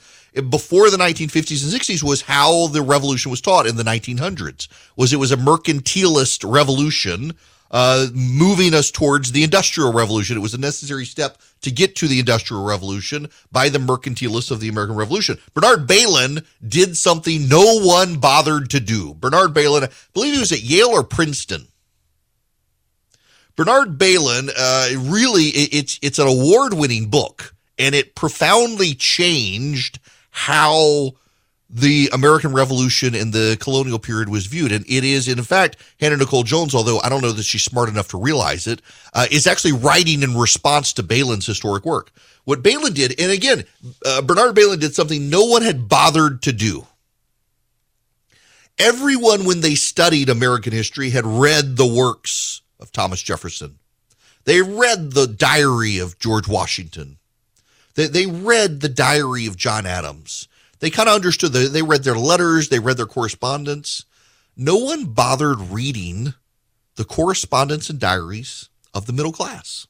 before 0.51 0.91
the 0.91 0.99
1950s 0.99 1.65
and 1.65 1.81
60s 1.81 2.03
was 2.03 2.21
how 2.21 2.67
the 2.67 2.83
revolution 2.83 3.31
was 3.31 3.41
taught 3.41 3.67
in 3.67 3.77
the 3.77 3.83
1900s 3.83 4.69
was 4.95 5.15
it 5.15 5.17
was 5.17 5.33
a 5.33 5.37
mercantilist 5.39 6.45
revolution 6.47 7.33
uh, 7.71 8.07
moving 8.15 8.75
us 8.75 8.91
towards 8.91 9.33
the 9.33 9.45
Industrial 9.45 9.93
Revolution. 9.93 10.37
It 10.37 10.41
was 10.41 10.55
a 10.55 10.59
necessary 10.59 11.05
step 11.05 11.39
to 11.63 11.71
get 11.71 11.97
to 11.97 12.09
the 12.09 12.21
Industrial 12.21 12.65
Revolution 12.65 13.29
by 13.51 13.69
the 13.69 13.79
mercantilists 13.79 14.51
of 14.51 14.61
the 14.61 14.69
American 14.69 14.97
Revolution. 14.97 15.39
Bernard 15.55 15.87
Bailyn 15.87 16.45
did 16.67 16.97
something 16.97 17.49
no 17.49 17.81
one 17.81 18.19
bothered 18.19 18.71
to 18.71 18.81
do. 18.81 19.15
Bernard 19.15 19.53
Bailyn, 19.53 19.85
I 19.85 19.93
believe 20.13 20.35
he 20.35 20.41
was 20.41 20.53
at 20.53 20.63
Yale 20.63 20.89
or 20.89 21.03
Princeton. 21.03 21.69
Bernard 23.57 23.99
Bailyn, 23.99 24.51
uh, 24.55 25.11
really, 25.11 25.45
it's 25.45 25.99
it's 26.03 26.19
an 26.19 26.29
award-winning 26.29 27.09
book, 27.09 27.55
and 27.79 27.95
it 27.95 28.15
profoundly 28.15 28.95
changed 28.95 29.99
how 30.31 31.13
the 31.69 32.09
American 32.13 32.53
Revolution 32.53 33.15
and 33.15 33.33
the 33.33 33.57
colonial 33.61 33.99
period 33.99 34.29
was 34.29 34.47
viewed. 34.47 34.73
And 34.73 34.85
it 34.89 35.05
is, 35.05 35.27
in 35.27 35.43
fact, 35.43 35.77
Hannah 35.99 36.17
Nicole 36.17 36.45
Jones, 36.45 36.75
although 36.75 37.01
I 37.01 37.09
don't 37.09 37.23
know 37.23 37.33
that 37.33 37.43
she's 37.43 37.65
smart 37.65 37.89
enough 37.89 38.09
to 38.09 38.19
realize 38.19 38.67
it, 38.67 38.83
uh, 39.15 39.27
is 39.31 39.47
actually 39.47 39.73
writing 39.73 40.23
in 40.23 40.37
response 40.37 40.93
to 40.95 41.03
Bailyn's 41.03 41.47
historic 41.47 41.85
work. 41.85 42.13
What 42.45 42.63
Bailyn 42.63 42.95
did, 42.95 43.21
and 43.21 43.33
again, 43.33 43.65
uh, 44.05 44.23
Bernard 44.23 44.55
Bailyn 44.55 44.79
did 44.79 44.95
something 44.95 45.29
no 45.29 45.45
one 45.45 45.63
had 45.63 45.89
bothered 45.89 46.43
to 46.43 46.53
do. 46.53 46.87
Everyone, 48.79 49.45
when 49.45 49.63
they 49.63 49.75
studied 49.75 50.29
American 50.29 50.73
history, 50.73 51.11
had 51.11 51.27
read 51.27 51.77
the 51.77 51.87
works 51.87 52.61
of 52.79 52.93
Thomas 52.93 53.23
Jefferson. 53.23 53.79
They 54.45 54.63
read 54.63 55.13
the 55.13 55.27
diary 55.27 55.99
of 55.99 56.19
George 56.21 56.47
Washington. 56.47 57.17
They, 57.95 58.07
they 58.07 58.27
read 58.27 58.81
the 58.81 58.89
diary 58.89 59.47
of 59.47 59.57
John 59.57 59.87
Adams 59.87 60.47
they 60.81 60.91
kind 60.91 61.09
of 61.09 61.15
understood. 61.15 61.53
The, 61.53 61.69
they 61.69 61.83
read 61.83 62.05
their 62.05 62.19
letters, 62.19 62.69
they 62.69 62.79
read 62.79 62.97
their 62.97 63.07
correspondence. 63.07 64.05
No 64.57 64.77
one 64.77 65.07
bothered 65.07 65.61
reading 65.61 66.35
the 66.97 67.05
correspondence 67.05 67.91
and 67.91 67.99
diaries 67.99 68.69
of 68.95 69.07
the 69.07 69.13
middle 69.13 69.33
class. 69.33 69.87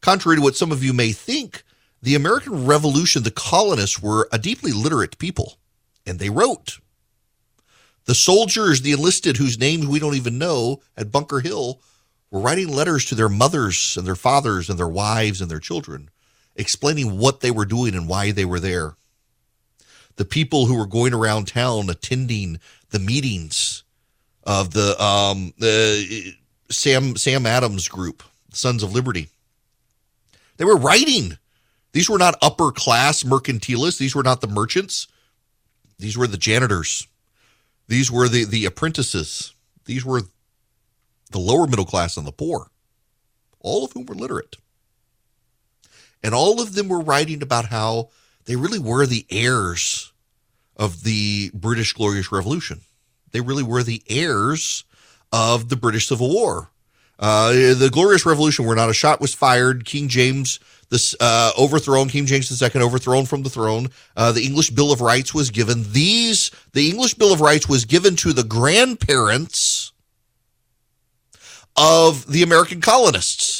Contrary 0.00 0.38
to 0.38 0.42
what 0.42 0.56
some 0.56 0.72
of 0.72 0.82
you 0.82 0.92
may 0.92 1.12
think, 1.12 1.62
the 2.00 2.14
American 2.14 2.66
Revolution, 2.66 3.22
the 3.22 3.30
colonists 3.30 4.02
were 4.02 4.28
a 4.32 4.38
deeply 4.38 4.72
literate 4.72 5.18
people, 5.18 5.58
and 6.06 6.18
they 6.18 6.30
wrote. 6.30 6.80
The 8.06 8.14
soldiers, 8.14 8.80
the 8.80 8.92
enlisted, 8.92 9.36
whose 9.36 9.58
names 9.58 9.86
we 9.86 10.00
don't 10.00 10.16
even 10.16 10.38
know 10.38 10.80
at 10.96 11.12
Bunker 11.12 11.40
Hill, 11.40 11.80
were 12.30 12.40
writing 12.40 12.68
letters 12.68 13.04
to 13.04 13.14
their 13.14 13.28
mothers 13.28 13.96
and 13.96 14.06
their 14.06 14.16
fathers 14.16 14.68
and 14.68 14.78
their 14.78 14.88
wives 14.88 15.40
and 15.40 15.50
their 15.50 15.60
children, 15.60 16.10
explaining 16.56 17.18
what 17.18 17.40
they 17.40 17.52
were 17.52 17.66
doing 17.66 17.94
and 17.94 18.08
why 18.08 18.32
they 18.32 18.44
were 18.44 18.58
there 18.58 18.96
the 20.16 20.24
people 20.26 20.66
who 20.66 20.76
were 20.78 20.86
going 20.86 21.14
around 21.14 21.48
town 21.48 21.90
attending 21.90 22.60
the 22.90 22.98
meetings 23.00 23.84
of 24.44 24.72
the 24.72 25.02
um, 25.02 25.54
the 25.58 26.34
Sam 26.70 27.16
Sam 27.16 27.46
Adams 27.46 27.88
group, 27.88 28.22
Sons 28.52 28.82
of 28.82 28.92
Liberty. 28.94 29.28
They 30.58 30.64
were 30.66 30.76
writing. 30.78 31.38
These 31.92 32.10
were 32.10 32.18
not 32.18 32.36
upper 32.42 32.72
class 32.72 33.24
mercantilists. 33.24 33.98
These 33.98 34.14
were 34.14 34.22
not 34.24 34.40
the 34.42 34.48
merchants. 34.48 35.08
These 35.98 36.18
were 36.18 36.26
the 36.28 36.38
janitors. 36.38 37.08
These 37.88 38.10
were 38.12 38.28
the, 38.28 38.44
the 38.44 38.66
apprentices. 38.66 39.54
These 39.86 40.04
were 40.04 40.22
the 41.30 41.38
lower 41.40 41.66
middle 41.66 41.84
class 41.86 42.16
and 42.16 42.26
the 42.26 42.32
poor. 42.32 42.68
all 43.60 43.84
of 43.84 43.92
whom 43.92 44.06
were 44.06 44.14
literate. 44.14 44.56
And 46.22 46.34
all 46.34 46.60
of 46.60 46.74
them 46.74 46.88
were 46.88 47.00
writing 47.00 47.42
about 47.42 47.66
how 47.66 48.10
they 48.44 48.56
really 48.56 48.78
were 48.78 49.06
the 49.06 49.26
heirs 49.30 50.12
of 50.76 51.02
the 51.04 51.50
British 51.54 51.92
Glorious 51.92 52.32
Revolution. 52.32 52.80
They 53.32 53.40
really 53.40 53.62
were 53.62 53.82
the 53.82 54.02
heirs 54.08 54.84
of 55.32 55.68
the 55.68 55.76
British 55.76 56.08
Civil 56.08 56.32
War. 56.32 56.70
Uh, 57.18 57.52
the 57.52 57.90
Glorious 57.92 58.26
Revolution, 58.26 58.66
where 58.66 58.76
not 58.76 58.90
a 58.90 58.94
shot 58.94 59.20
was 59.20 59.34
fired, 59.34 59.84
King 59.84 60.08
James 60.08 60.58
this 60.92 61.16
uh, 61.20 61.52
overthrown, 61.58 62.10
King 62.10 62.26
James 62.26 62.62
II 62.62 62.82
overthrown 62.82 63.24
from 63.24 63.42
the 63.42 63.48
throne. 63.48 63.88
Uh, 64.14 64.30
the 64.30 64.44
English 64.44 64.70
Bill 64.70 64.92
of 64.92 65.00
Rights 65.00 65.32
was 65.32 65.50
given. 65.50 65.90
These, 65.92 66.50
the 66.74 66.90
English 66.90 67.14
Bill 67.14 67.32
of 67.32 67.40
Rights 67.40 67.66
was 67.66 67.86
given 67.86 68.14
to 68.16 68.34
the 68.34 68.44
grandparents 68.44 69.92
of 71.76 72.30
the 72.30 72.42
American 72.42 72.82
colonists. 72.82 73.51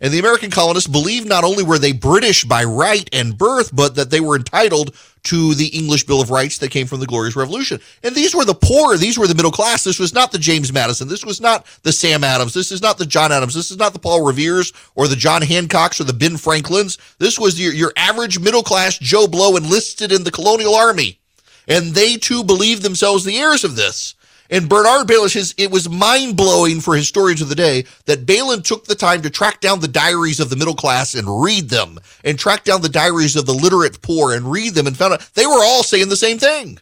And 0.00 0.12
the 0.12 0.18
American 0.18 0.50
colonists 0.50 0.88
believed 0.88 1.28
not 1.28 1.44
only 1.44 1.64
were 1.64 1.78
they 1.78 1.92
British 1.92 2.44
by 2.44 2.64
right 2.64 3.08
and 3.12 3.36
birth, 3.36 3.74
but 3.74 3.94
that 3.94 4.10
they 4.10 4.20
were 4.20 4.36
entitled 4.36 4.94
to 5.24 5.54
the 5.54 5.66
English 5.68 6.04
Bill 6.04 6.20
of 6.20 6.30
Rights 6.30 6.58
that 6.58 6.70
came 6.70 6.86
from 6.86 7.00
the 7.00 7.06
Glorious 7.06 7.34
Revolution. 7.34 7.80
And 8.02 8.14
these 8.14 8.34
were 8.34 8.44
the 8.44 8.54
poor. 8.54 8.96
These 8.96 9.18
were 9.18 9.26
the 9.26 9.34
middle 9.34 9.50
class. 9.50 9.82
This 9.82 9.98
was 9.98 10.14
not 10.14 10.30
the 10.30 10.38
James 10.38 10.72
Madison. 10.72 11.08
This 11.08 11.24
was 11.24 11.40
not 11.40 11.66
the 11.82 11.92
Sam 11.92 12.22
Adams. 12.22 12.54
This 12.54 12.70
is 12.70 12.80
not 12.80 12.98
the 12.98 13.06
John 13.06 13.32
Adams. 13.32 13.54
This 13.54 13.70
is 13.70 13.76
not 13.76 13.92
the 13.92 13.98
Paul 13.98 14.24
Revere's 14.24 14.72
or 14.94 15.08
the 15.08 15.16
John 15.16 15.42
Hancocks 15.42 16.00
or 16.00 16.04
the 16.04 16.12
Ben 16.12 16.36
Franklins. 16.36 16.98
This 17.18 17.38
was 17.38 17.60
your, 17.60 17.72
your 17.72 17.92
average 17.96 18.38
middle 18.38 18.62
class 18.62 18.98
Joe 18.98 19.26
Blow 19.26 19.56
enlisted 19.56 20.12
in 20.12 20.24
the 20.24 20.30
colonial 20.30 20.74
army. 20.74 21.18
And 21.66 21.94
they 21.94 22.16
too 22.16 22.44
believed 22.44 22.82
themselves 22.82 23.24
the 23.24 23.38
heirs 23.38 23.64
of 23.64 23.74
this. 23.74 24.14
And 24.50 24.68
Bernard 24.68 25.06
Bailyn, 25.06 25.32
his, 25.32 25.54
it 25.58 25.70
was 25.70 25.88
mind 25.88 26.36
blowing 26.36 26.80
for 26.80 26.94
historians 26.94 27.40
of 27.40 27.48
the 27.48 27.54
day 27.54 27.84
that 28.06 28.26
Bailyn 28.26 28.62
took 28.62 28.84
the 28.84 28.94
time 28.94 29.22
to 29.22 29.30
track 29.30 29.60
down 29.60 29.80
the 29.80 29.88
diaries 29.88 30.40
of 30.40 30.50
the 30.50 30.56
middle 30.56 30.74
class 30.74 31.14
and 31.14 31.42
read 31.42 31.68
them, 31.68 31.98
and 32.24 32.38
track 32.38 32.64
down 32.64 32.82
the 32.82 32.88
diaries 32.88 33.36
of 33.36 33.46
the 33.46 33.52
literate 33.52 34.02
poor 34.02 34.34
and 34.34 34.50
read 34.50 34.74
them, 34.74 34.86
and 34.86 34.96
found 34.96 35.14
out 35.14 35.30
they 35.34 35.46
were 35.46 35.62
all 35.62 35.82
saying 35.82 36.08
the 36.08 36.16
same 36.16 36.38
thing. 36.38 36.78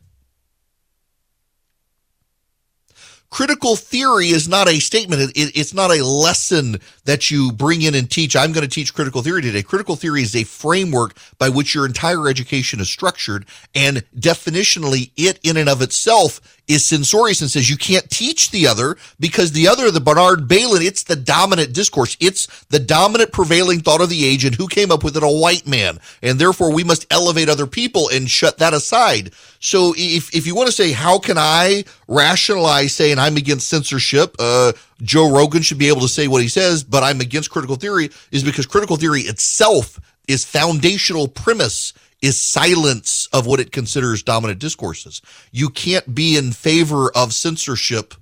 critical 3.34 3.74
theory 3.74 4.28
is 4.28 4.48
not 4.48 4.68
a 4.68 4.78
statement. 4.78 5.20
It, 5.20 5.30
it, 5.30 5.56
it's 5.56 5.74
not 5.74 5.90
a 5.90 6.04
lesson 6.04 6.78
that 7.04 7.32
you 7.32 7.50
bring 7.50 7.82
in 7.82 7.96
and 7.96 8.08
teach. 8.08 8.36
I'm 8.36 8.52
going 8.52 8.62
to 8.62 8.72
teach 8.72 8.94
critical 8.94 9.22
theory 9.22 9.42
today. 9.42 9.64
Critical 9.64 9.96
theory 9.96 10.22
is 10.22 10.36
a 10.36 10.44
framework 10.44 11.16
by 11.36 11.48
which 11.48 11.74
your 11.74 11.84
entire 11.84 12.28
education 12.28 12.78
is 12.78 12.88
structured. 12.88 13.44
And 13.74 14.04
definitionally, 14.16 15.10
it 15.16 15.40
in 15.42 15.56
and 15.56 15.68
of 15.68 15.82
itself 15.82 16.40
is 16.66 16.86
censorious 16.86 17.40
and 17.40 17.50
says 17.50 17.68
you 17.68 17.76
can't 17.76 18.08
teach 18.10 18.50
the 18.50 18.66
other 18.66 18.96
because 19.20 19.52
the 19.52 19.68
other, 19.68 19.90
the 19.90 20.00
Bernard 20.00 20.48
Bailyn, 20.48 20.84
it's 20.84 21.02
the 21.02 21.16
dominant 21.16 21.72
discourse. 21.74 22.16
It's 22.20 22.64
the 22.64 22.78
dominant 22.78 23.32
prevailing 23.32 23.80
thought 23.80 24.00
of 24.00 24.08
the 24.08 24.24
age 24.24 24.44
and 24.44 24.54
who 24.54 24.66
came 24.68 24.90
up 24.90 25.04
with 25.04 25.16
it? 25.16 25.22
A 25.22 25.28
white 25.28 25.66
man. 25.66 25.98
And 26.22 26.38
therefore 26.38 26.72
we 26.72 26.84
must 26.84 27.06
elevate 27.10 27.48
other 27.48 27.66
people 27.66 28.08
and 28.08 28.30
shut 28.30 28.58
that 28.58 28.72
aside. 28.72 29.32
So 29.60 29.94
if, 29.96 30.34
if 30.34 30.46
you 30.46 30.54
want 30.54 30.68
to 30.68 30.72
say, 30.72 30.92
how 30.92 31.18
can 31.18 31.36
I 31.38 31.84
rationalize 32.08 32.94
saying 32.94 33.18
I'm 33.18 33.36
against 33.36 33.68
censorship? 33.68 34.34
Uh, 34.38 34.72
Joe 35.02 35.30
Rogan 35.30 35.62
should 35.62 35.78
be 35.78 35.88
able 35.88 36.00
to 36.02 36.08
say 36.08 36.28
what 36.28 36.42
he 36.42 36.48
says, 36.48 36.82
but 36.82 37.02
I'm 37.02 37.20
against 37.20 37.50
critical 37.50 37.76
theory 37.76 38.10
is 38.30 38.42
because 38.42 38.66
critical 38.66 38.96
theory 38.96 39.22
itself 39.22 40.00
is 40.28 40.44
foundational 40.44 41.28
premise 41.28 41.92
is 42.24 42.40
silence 42.40 43.28
of 43.34 43.46
what 43.46 43.60
it 43.60 43.70
considers 43.70 44.22
dominant 44.22 44.58
discourses. 44.58 45.20
You 45.52 45.68
can't 45.68 46.14
be 46.14 46.38
in 46.38 46.52
favor 46.52 47.10
of 47.14 47.34
censorship 47.34 48.14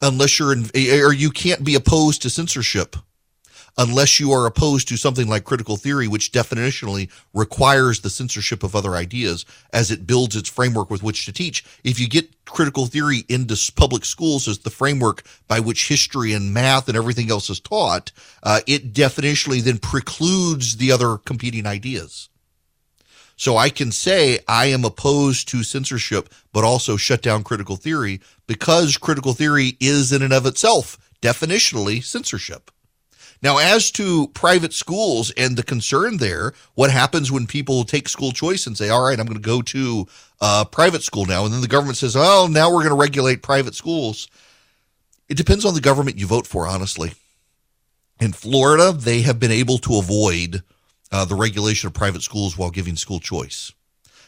unless 0.00 0.38
you're 0.38 0.52
in, 0.52 0.70
or 1.02 1.12
you 1.12 1.30
can't 1.30 1.64
be 1.64 1.74
opposed 1.74 2.22
to 2.22 2.30
censorship 2.30 2.94
unless 3.78 4.20
you 4.20 4.32
are 4.32 4.46
opposed 4.46 4.88
to 4.88 4.96
something 4.96 5.28
like 5.28 5.44
critical 5.44 5.76
theory, 5.76 6.08
which 6.08 6.32
definitionally 6.32 7.10
requires 7.34 8.00
the 8.00 8.10
censorship 8.10 8.62
of 8.62 8.74
other 8.74 8.94
ideas 8.94 9.44
as 9.72 9.90
it 9.90 10.06
builds 10.06 10.36
its 10.36 10.48
framework 10.48 10.88
with 10.88 11.02
which 11.02 11.26
to 11.26 11.32
teach. 11.32 11.64
If 11.84 11.98
you 11.98 12.08
get 12.08 12.44
critical 12.46 12.86
theory 12.86 13.24
into 13.28 13.56
public 13.74 14.04
schools 14.04 14.46
as 14.48 14.58
the 14.60 14.70
framework 14.70 15.24
by 15.48 15.60
which 15.60 15.88
history 15.88 16.32
and 16.32 16.54
math 16.54 16.88
and 16.88 16.96
everything 16.96 17.28
else 17.28 17.50
is 17.50 17.60
taught, 17.60 18.12
uh, 18.44 18.60
it 18.66 18.92
definitionally 18.92 19.60
then 19.60 19.78
precludes 19.78 20.76
the 20.76 20.92
other 20.92 21.18
competing 21.18 21.66
ideas. 21.66 22.28
So 23.36 23.56
I 23.58 23.68
can 23.68 23.92
say 23.92 24.40
I 24.48 24.66
am 24.66 24.84
opposed 24.84 25.48
to 25.48 25.62
censorship, 25.62 26.32
but 26.52 26.64
also 26.64 26.96
shut 26.96 27.22
down 27.22 27.44
critical 27.44 27.76
theory 27.76 28.20
because 28.46 28.96
critical 28.96 29.34
theory 29.34 29.76
is 29.78 30.10
in 30.10 30.22
and 30.22 30.32
of 30.32 30.46
itself 30.46 30.98
definitionally 31.20 32.02
censorship. 32.02 32.70
Now, 33.42 33.58
as 33.58 33.90
to 33.92 34.28
private 34.28 34.72
schools 34.72 35.30
and 35.32 35.56
the 35.56 35.62
concern 35.62 36.16
there, 36.16 36.54
what 36.74 36.90
happens 36.90 37.30
when 37.30 37.46
people 37.46 37.84
take 37.84 38.08
school 38.08 38.32
choice 38.32 38.66
and 38.66 38.76
say, 38.76 38.88
all 38.88 39.04
right, 39.04 39.18
I'm 39.18 39.26
going 39.26 39.36
to 39.36 39.42
go 39.42 39.60
to 39.60 40.06
a 40.40 40.64
private 40.64 41.02
school 41.02 41.26
now. 41.26 41.44
And 41.44 41.52
then 41.52 41.60
the 41.60 41.68
government 41.68 41.98
says, 41.98 42.16
oh, 42.16 42.48
now 42.50 42.70
we're 42.70 42.82
going 42.82 42.88
to 42.88 42.94
regulate 42.94 43.42
private 43.42 43.74
schools. 43.74 44.28
It 45.28 45.36
depends 45.36 45.64
on 45.64 45.74
the 45.74 45.80
government 45.80 46.18
you 46.18 46.26
vote 46.26 46.46
for, 46.46 46.66
honestly. 46.66 47.12
In 48.18 48.32
Florida, 48.32 48.92
they 48.92 49.20
have 49.22 49.38
been 49.38 49.50
able 49.50 49.76
to 49.78 49.98
avoid 49.98 50.62
uh, 51.12 51.24
the 51.24 51.34
regulation 51.34 51.86
of 51.86 51.94
private 51.94 52.22
schools 52.22 52.58
while 52.58 52.70
giving 52.70 52.96
school 52.96 53.20
choice. 53.20 53.72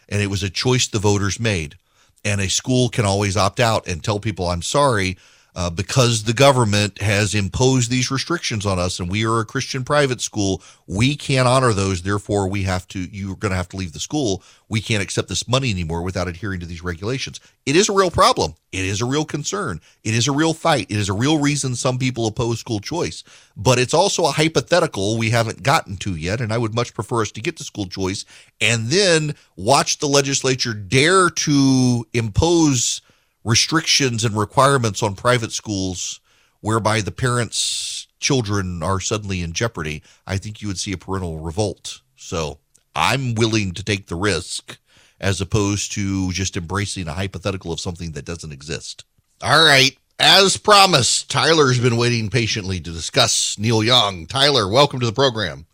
And 0.09 0.23
it 0.23 0.29
was 0.29 0.43
a 0.43 0.51
choice 0.51 0.87
the 0.89 0.99
voters 0.99 1.39
made. 1.39 1.77
And 2.25 2.41
a 2.41 2.49
school 2.49 2.89
can 2.89 3.05
always 3.05 3.37
opt 3.37 3.61
out 3.61 3.87
and 3.87 4.03
tell 4.03 4.21
people, 4.21 4.49
I'm 4.49 4.63
sorry, 4.63 5.17
uh, 5.59 5.69
because 5.69 6.23
the 6.23 6.33
government 6.33 7.03
has 7.03 7.35
imposed 7.35 7.91
these 7.91 8.13
restrictions 8.13 8.65
on 8.65 8.79
us 8.79 9.01
and 9.01 9.11
we 9.11 9.27
are 9.27 9.41
a 9.41 9.45
Christian 9.45 9.83
private 9.83 10.21
school, 10.21 10.63
we 10.87 11.17
can't 11.17 11.49
honor 11.49 11.73
those. 11.73 12.03
Therefore, 12.03 12.49
we 12.49 12.63
have 12.63 12.87
to, 12.89 13.01
you're 13.01 13.35
going 13.35 13.51
to 13.51 13.57
have 13.57 13.69
to 13.71 13.77
leave 13.77 13.93
the 13.93 13.99
school. 13.99 14.45
We 14.69 14.81
can't 14.81 15.03
accept 15.03 15.29
this 15.29 15.49
money 15.49 15.73
anymore 15.73 16.03
without 16.03 16.29
adhering 16.29 16.61
to 16.61 16.67
these 16.67 16.85
regulations. 16.85 17.41
It 17.67 17.75
is 17.75 17.89
a 17.89 17.93
real 17.93 18.13
problem. 18.13 18.55
It 18.71 18.85
is 18.85 19.01
a 19.01 19.05
real 19.05 19.25
concern. 19.25 19.81
It 20.05 20.15
is 20.15 20.29
a 20.29 20.33
real 20.33 20.55
fight. 20.55 20.93
It 20.93 20.97
is 20.97 21.09
a 21.09 21.13
real 21.13 21.41
reason 21.41 21.75
some 21.75 21.99
people 21.99 22.29
oppose 22.29 22.61
school 22.61 22.79
choice, 22.79 23.25
but 23.57 23.81
it's 23.81 23.95
also 23.95 24.27
a 24.27 24.31
hypothetical 24.31 25.19
we 25.19 25.31
haven't 25.31 25.65
gotten 25.65 25.97
to 25.97 26.15
yet. 26.15 26.41
And 26.41 26.53
I 26.53 26.59
would 26.59 26.73
much 26.73 26.95
prefer 26.95 27.23
us 27.23 27.33
to 27.33 27.41
get 27.41 27.57
to 27.57 27.65
school 27.65 27.87
choice 27.87 28.25
and 28.61 28.87
then 28.91 29.35
watch 29.57 29.99
the 29.99 30.07
legislature 30.07 30.73
dare 30.73 31.31
to 31.31 32.07
impose 32.15 33.03
restrictions 33.49 34.25
and 34.25 34.37
requirements 34.37 35.03
on 35.03 35.15
private 35.15 35.53
schools 35.53 36.21
whereby 36.61 37.01
the 37.01 37.11
parents' 37.11 38.07
children 38.21 38.83
are 38.83 39.01
suddenly 39.01 39.41
in 39.41 39.55
jeopardy, 39.55 40.03
I 40.27 40.37
think 40.37 40.61
you 40.61 40.69
would 40.69 40.79
see 40.79 40.93
a 40.93 40.99
parental 40.99 41.39
revolt. 41.39 42.03
So 42.15 42.59
I'm 42.95 43.35
willing 43.35 43.73
to 43.73 43.83
take 43.83 44.09
the 44.09 44.17
risk 44.17 44.79
as 45.19 45.41
opposed 45.41 45.93
to 45.93 46.31
just 46.33 46.59
embracing 46.59 47.09
a 47.09 47.15
hypothetical 47.15 47.73
of 47.73 47.81
something 47.81 48.13
that 48.13 48.27
doesn't 48.27 48.53
exist. 48.53 49.07
All 49.41 49.65
right. 49.65 49.97
As 50.21 50.59
promised, 50.59 51.31
Tyler's 51.31 51.81
been 51.81 51.97
waiting 51.97 52.29
patiently 52.29 52.81
to 52.81 52.91
discuss 52.91 53.59
Neil 53.59 53.83
Young. 53.83 54.27
Tyler, 54.27 54.69
welcome 54.69 55.01
to 55.01 55.07
the 55.07 55.13
program. 55.13 55.65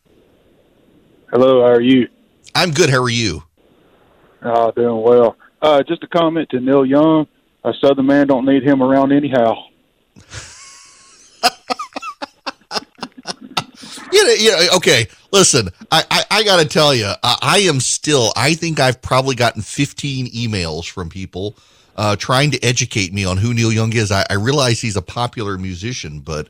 Hello, 1.31 1.62
how 1.62 1.73
are 1.73 1.81
you? 1.81 2.09
I'm 2.54 2.71
good. 2.71 2.90
How 2.90 3.02
are 3.02 3.11
you? 3.11 3.43
Uh, 4.43 4.71
doing 4.71 5.02
well. 5.02 5.37
Uh, 5.61 5.83
just 5.83 6.04
a 6.04 6.07
comment 6.07 6.50
to 6.50 6.61
Neil 6.61 6.87
Young 6.87 7.26
a 7.64 7.73
Southern 7.75 8.06
man 8.06 8.26
don't 8.26 8.44
need 8.44 8.62
him 8.62 8.83
around 8.83 9.12
anyhow. 9.12 9.54
you 14.12 14.50
know, 14.50 14.66
okay. 14.76 15.06
Listen, 15.33 15.68
I, 15.90 16.04
I, 16.11 16.25
I 16.30 16.44
got 16.44 16.61
to 16.61 16.68
tell 16.68 16.94
you, 16.94 17.11
I, 17.23 17.38
I, 17.42 17.59
am 17.61 17.80
still. 17.80 18.33
I 18.37 18.54
think 18.54 18.78
I've 18.78 19.02
probably 19.02 19.35
gotten 19.35 19.62
15 19.62 20.28
emails 20.28 20.88
from 20.88 21.09
people 21.09 21.56
uh, 21.97 22.14
trying 22.16 22.52
to 22.52 22.62
educate 22.62 23.12
me 23.12 23.25
on 23.25 23.38
who 23.38 23.52
Neil 23.52 23.73
Young 23.73 23.92
is. 23.94 24.12
I, 24.12 24.25
I 24.30 24.35
realize 24.35 24.80
he's 24.80 24.97
a 24.97 25.02
popular 25.02 25.59
musician, 25.59 26.21
but 26.21 26.49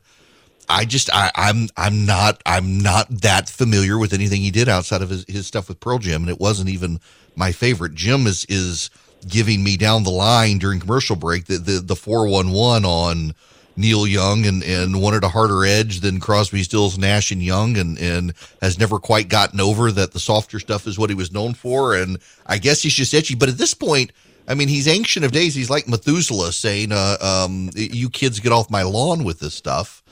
I 0.69 0.85
just 0.85 1.09
I, 1.13 1.31
I'm 1.35 1.69
I'm 1.77 2.05
not 2.05 2.41
I'm 2.45 2.79
not 2.79 3.07
that 3.21 3.49
familiar 3.49 3.97
with 3.97 4.13
anything 4.13 4.41
he 4.41 4.51
did 4.51 4.69
outside 4.69 5.01
of 5.01 5.09
his, 5.09 5.25
his 5.27 5.47
stuff 5.47 5.67
with 5.67 5.79
Pearl 5.79 5.97
Jam, 5.99 6.21
and 6.21 6.29
it 6.29 6.39
wasn't 6.39 6.69
even 6.69 6.99
my 7.35 7.51
favorite. 7.51 7.95
Jim 7.95 8.27
is 8.27 8.45
is 8.49 8.89
giving 9.27 9.63
me 9.63 9.77
down 9.77 10.03
the 10.03 10.09
line 10.09 10.57
during 10.57 10.79
commercial 10.79 11.15
break 11.15 11.45
the 11.45 11.57
the, 11.57 11.79
the 11.79 11.95
411 11.95 12.85
on 12.85 13.33
Neil 13.77 14.07
Young 14.07 14.45
and, 14.45 14.63
and 14.63 15.01
wanted 15.01 15.23
a 15.23 15.29
harder 15.29 15.65
edge 15.65 15.99
than 15.99 16.19
Crosby, 16.19 16.63
Stills, 16.63 16.97
Nash 16.97 17.31
and 17.31 17.43
Young 17.43 17.77
and, 17.77 17.97
and 17.99 18.33
has 18.61 18.79
never 18.79 18.99
quite 18.99 19.27
gotten 19.27 19.59
over 19.59 19.91
that 19.91 20.13
the 20.13 20.19
softer 20.19 20.59
stuff 20.59 20.87
is 20.87 20.97
what 20.97 21.09
he 21.09 21.15
was 21.15 21.31
known 21.31 21.53
for. 21.53 21.95
And 21.95 22.19
I 22.45 22.57
guess 22.57 22.81
he's 22.81 22.93
just 22.93 23.13
itchy. 23.13 23.35
But 23.35 23.49
at 23.49 23.57
this 23.57 23.73
point, 23.73 24.11
I 24.47 24.53
mean, 24.53 24.67
he's 24.67 24.87
ancient 24.87 25.25
of 25.25 25.31
days. 25.31 25.55
He's 25.55 25.69
like 25.69 25.87
Methuselah 25.87 26.53
saying, 26.53 26.91
uh, 26.91 27.17
um, 27.19 27.69
you 27.75 28.09
kids 28.09 28.39
get 28.39 28.51
off 28.51 28.69
my 28.69 28.83
lawn 28.83 29.23
with 29.23 29.39
this 29.39 29.55
stuff. 29.55 30.03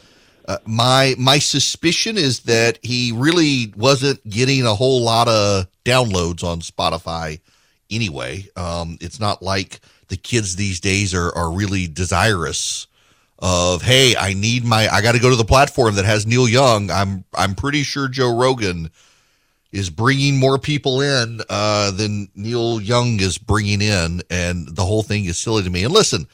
Uh, 0.45 0.57
my 0.65 1.15
my 1.17 1.39
suspicion 1.39 2.17
is 2.17 2.41
that 2.41 2.77
he 2.81 3.13
really 3.13 3.74
wasn't 3.77 4.27
getting 4.27 4.65
a 4.65 4.75
whole 4.75 5.01
lot 5.01 5.29
of 5.29 5.67
downloads 5.86 6.43
on 6.43 6.60
Spotify 6.60 7.39
anyway. 7.95 8.47
Um, 8.55 8.97
it's 9.01 9.19
not 9.19 9.41
like 9.41 9.79
the 10.07 10.17
kids 10.17 10.55
these 10.55 10.79
days 10.79 11.13
are, 11.13 11.35
are 11.35 11.51
really 11.51 11.88
desirous 11.88 12.88
of 13.39 13.81
hey, 13.81 14.15
I 14.15 14.33
need 14.33 14.63
my 14.63 14.88
I 14.88 15.01
got 15.01 15.13
to 15.13 15.19
go 15.19 15.29
to 15.29 15.35
the 15.35 15.43
platform 15.43 15.95
that 15.95 16.05
has 16.05 16.25
Neil 16.25 16.47
Young. 16.47 16.89
I'm 16.89 17.25
I'm 17.33 17.55
pretty 17.55 17.83
sure 17.83 18.07
Joe 18.07 18.38
Rogan 18.38 18.89
is 19.71 19.89
bringing 19.89 20.38
more 20.38 20.59
people 20.59 21.01
in 21.01 21.41
uh, 21.50 21.91
than 21.91 22.29
Neil 22.35 22.79
Young 22.79 23.19
is 23.19 23.38
bringing 23.38 23.81
in, 23.81 24.21
and 24.29 24.67
the 24.67 24.85
whole 24.85 25.03
thing 25.03 25.25
is 25.25 25.38
silly 25.38 25.63
to 25.63 25.69
me. 25.69 25.83
And 25.83 25.93
listen, 25.93 26.27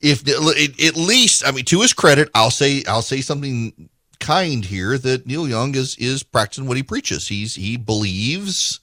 if 0.00 0.28
at 0.28 0.96
least 0.96 1.46
I 1.46 1.52
mean 1.52 1.64
to 1.66 1.80
his 1.80 1.92
credit, 1.92 2.28
I'll 2.34 2.50
say 2.50 2.84
I'll 2.86 3.02
say 3.02 3.20
something 3.20 3.88
kind 4.20 4.64
here 4.64 4.98
that 4.98 5.26
Neil 5.26 5.48
Young 5.48 5.74
is 5.74 5.96
is 5.96 6.22
practicing 6.22 6.66
what 6.66 6.76
he 6.76 6.82
preaches. 6.82 7.28
He's 7.28 7.54
he 7.54 7.76
believes 7.76 8.80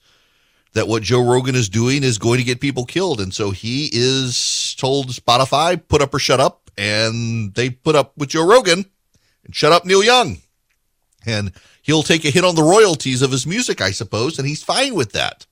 that 0.75 0.89
what 0.89 1.03
Joe 1.03 1.23
Rogan 1.23 1.55
is 1.55 1.69
doing 1.69 2.03
is 2.03 2.17
going 2.17 2.37
to 2.37 2.43
get 2.43 2.59
people 2.59 2.85
killed, 2.85 3.21
and 3.21 3.33
so 3.33 3.51
he 3.51 3.89
is 3.91 4.75
told 4.77 5.07
Spotify 5.07 5.81
put 5.87 6.01
up 6.01 6.13
or 6.13 6.19
shut 6.19 6.41
up, 6.41 6.69
and 6.77 7.53
they 7.55 7.69
put 7.69 7.95
up 7.95 8.15
with 8.17 8.29
Joe 8.29 8.47
Rogan 8.47 8.85
and 9.45 9.55
shut 9.55 9.71
up 9.71 9.85
Neil 9.85 10.03
Young, 10.03 10.37
and 11.25 11.53
he'll 11.81 12.03
take 12.03 12.25
a 12.25 12.29
hit 12.29 12.43
on 12.43 12.55
the 12.55 12.61
royalties 12.61 13.21
of 13.21 13.31
his 13.31 13.47
music, 13.47 13.79
I 13.79 13.91
suppose, 13.91 14.37
and 14.37 14.47
he's 14.47 14.63
fine 14.63 14.95
with 14.95 15.13
that. 15.13 15.45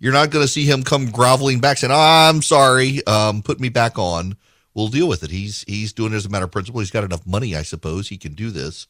You're 0.00 0.12
not 0.12 0.30
going 0.30 0.44
to 0.44 0.50
see 0.50 0.64
him 0.64 0.82
come 0.82 1.12
groveling 1.12 1.60
back 1.60 1.78
saying, 1.78 1.92
oh, 1.92 1.96
"I'm 1.96 2.42
sorry, 2.42 3.06
um, 3.06 3.40
put 3.40 3.60
me 3.60 3.68
back 3.68 3.98
on." 4.00 4.36
We'll 4.74 4.88
deal 4.88 5.06
with 5.06 5.22
it. 5.22 5.30
He's 5.30 5.62
he's 5.68 5.92
doing 5.92 6.12
it 6.12 6.16
as 6.16 6.26
a 6.26 6.28
matter 6.28 6.46
of 6.46 6.50
principle. 6.50 6.80
He's 6.80 6.90
got 6.90 7.04
enough 7.04 7.24
money, 7.24 7.54
I 7.54 7.62
suppose, 7.62 8.08
he 8.08 8.18
can 8.18 8.34
do 8.34 8.50
this. 8.50 8.88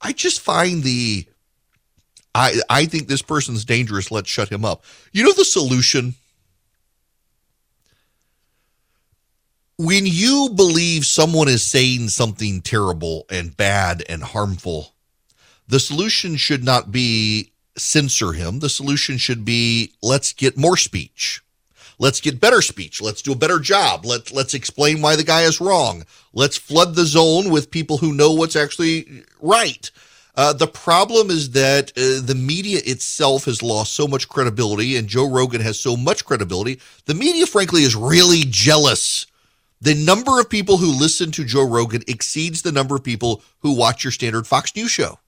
I 0.00 0.12
just 0.12 0.40
find 0.40 0.82
the 0.82 1.26
I 2.38 2.60
I 2.70 2.84
think 2.86 3.08
this 3.08 3.22
person's 3.22 3.64
dangerous. 3.64 4.10
Let's 4.12 4.30
shut 4.30 4.48
him 4.48 4.64
up. 4.64 4.84
You 5.12 5.24
know 5.24 5.32
the 5.32 5.44
solution? 5.44 6.14
When 9.76 10.06
you 10.06 10.50
believe 10.54 11.04
someone 11.04 11.48
is 11.48 11.64
saying 11.64 12.08
something 12.08 12.62
terrible 12.62 13.26
and 13.30 13.56
bad 13.56 14.04
and 14.08 14.22
harmful, 14.22 14.94
the 15.68 15.80
solution 15.80 16.36
should 16.36 16.64
not 16.64 16.90
be 16.90 17.52
censor 17.76 18.32
him. 18.32 18.60
The 18.60 18.68
solution 18.68 19.18
should 19.18 19.44
be 19.44 19.92
let's 20.00 20.32
get 20.32 20.56
more 20.56 20.76
speech. 20.76 21.42
Let's 22.00 22.20
get 22.20 22.40
better 22.40 22.62
speech. 22.62 23.02
Let's 23.02 23.22
do 23.22 23.32
a 23.32 23.36
better 23.36 23.58
job. 23.58 24.06
Let, 24.06 24.30
let's 24.30 24.54
explain 24.54 25.02
why 25.02 25.16
the 25.16 25.24
guy 25.24 25.42
is 25.42 25.60
wrong. 25.60 26.04
Let's 26.32 26.56
flood 26.56 26.94
the 26.94 27.04
zone 27.04 27.50
with 27.50 27.72
people 27.72 27.98
who 27.98 28.14
know 28.14 28.32
what's 28.32 28.54
actually 28.54 29.24
right. 29.40 29.90
Uh, 30.38 30.52
the 30.52 30.68
problem 30.68 31.30
is 31.30 31.50
that 31.50 31.90
uh, 31.96 32.24
the 32.24 32.36
media 32.36 32.78
itself 32.84 33.46
has 33.46 33.60
lost 33.60 33.94
so 33.94 34.06
much 34.06 34.28
credibility, 34.28 34.96
and 34.96 35.08
Joe 35.08 35.28
Rogan 35.28 35.60
has 35.60 35.80
so 35.80 35.96
much 35.96 36.24
credibility. 36.24 36.78
The 37.06 37.14
media, 37.14 37.44
frankly, 37.44 37.82
is 37.82 37.96
really 37.96 38.44
jealous. 38.48 39.26
The 39.80 39.96
number 39.96 40.38
of 40.38 40.48
people 40.48 40.76
who 40.76 40.96
listen 40.96 41.32
to 41.32 41.44
Joe 41.44 41.66
Rogan 41.66 42.04
exceeds 42.06 42.62
the 42.62 42.70
number 42.70 42.94
of 42.94 43.02
people 43.02 43.42
who 43.62 43.74
watch 43.74 44.04
your 44.04 44.12
standard 44.12 44.46
Fox 44.46 44.76
News 44.76 44.92
show. 44.92 45.18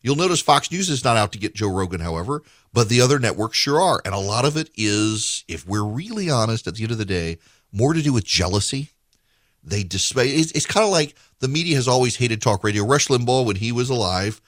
You'll 0.00 0.14
notice 0.14 0.40
Fox 0.40 0.70
News 0.70 0.90
is 0.90 1.02
not 1.02 1.16
out 1.16 1.32
to 1.32 1.38
get 1.38 1.56
Joe 1.56 1.74
Rogan, 1.74 2.00
however, 2.00 2.44
but 2.72 2.88
the 2.88 3.00
other 3.00 3.18
networks 3.18 3.58
sure 3.58 3.80
are. 3.80 4.00
And 4.04 4.14
a 4.14 4.18
lot 4.18 4.44
of 4.44 4.56
it 4.56 4.70
is, 4.76 5.44
if 5.48 5.66
we're 5.66 5.82
really 5.82 6.30
honest 6.30 6.68
at 6.68 6.76
the 6.76 6.84
end 6.84 6.92
of 6.92 6.98
the 6.98 7.04
day, 7.04 7.38
more 7.72 7.92
to 7.92 8.02
do 8.02 8.12
with 8.12 8.24
jealousy. 8.24 8.90
They 9.64 9.82
display, 9.82 10.28
it's, 10.28 10.52
it's 10.52 10.66
kind 10.66 10.84
of 10.84 10.90
like 10.90 11.14
the 11.40 11.48
media 11.48 11.76
has 11.76 11.88
always 11.88 12.16
hated 12.16 12.42
talk 12.42 12.62
radio. 12.62 12.84
Rush 12.84 13.08
Limbaugh, 13.08 13.46
when 13.46 13.56
he 13.56 13.72
was 13.72 13.90
alive, 13.90 14.40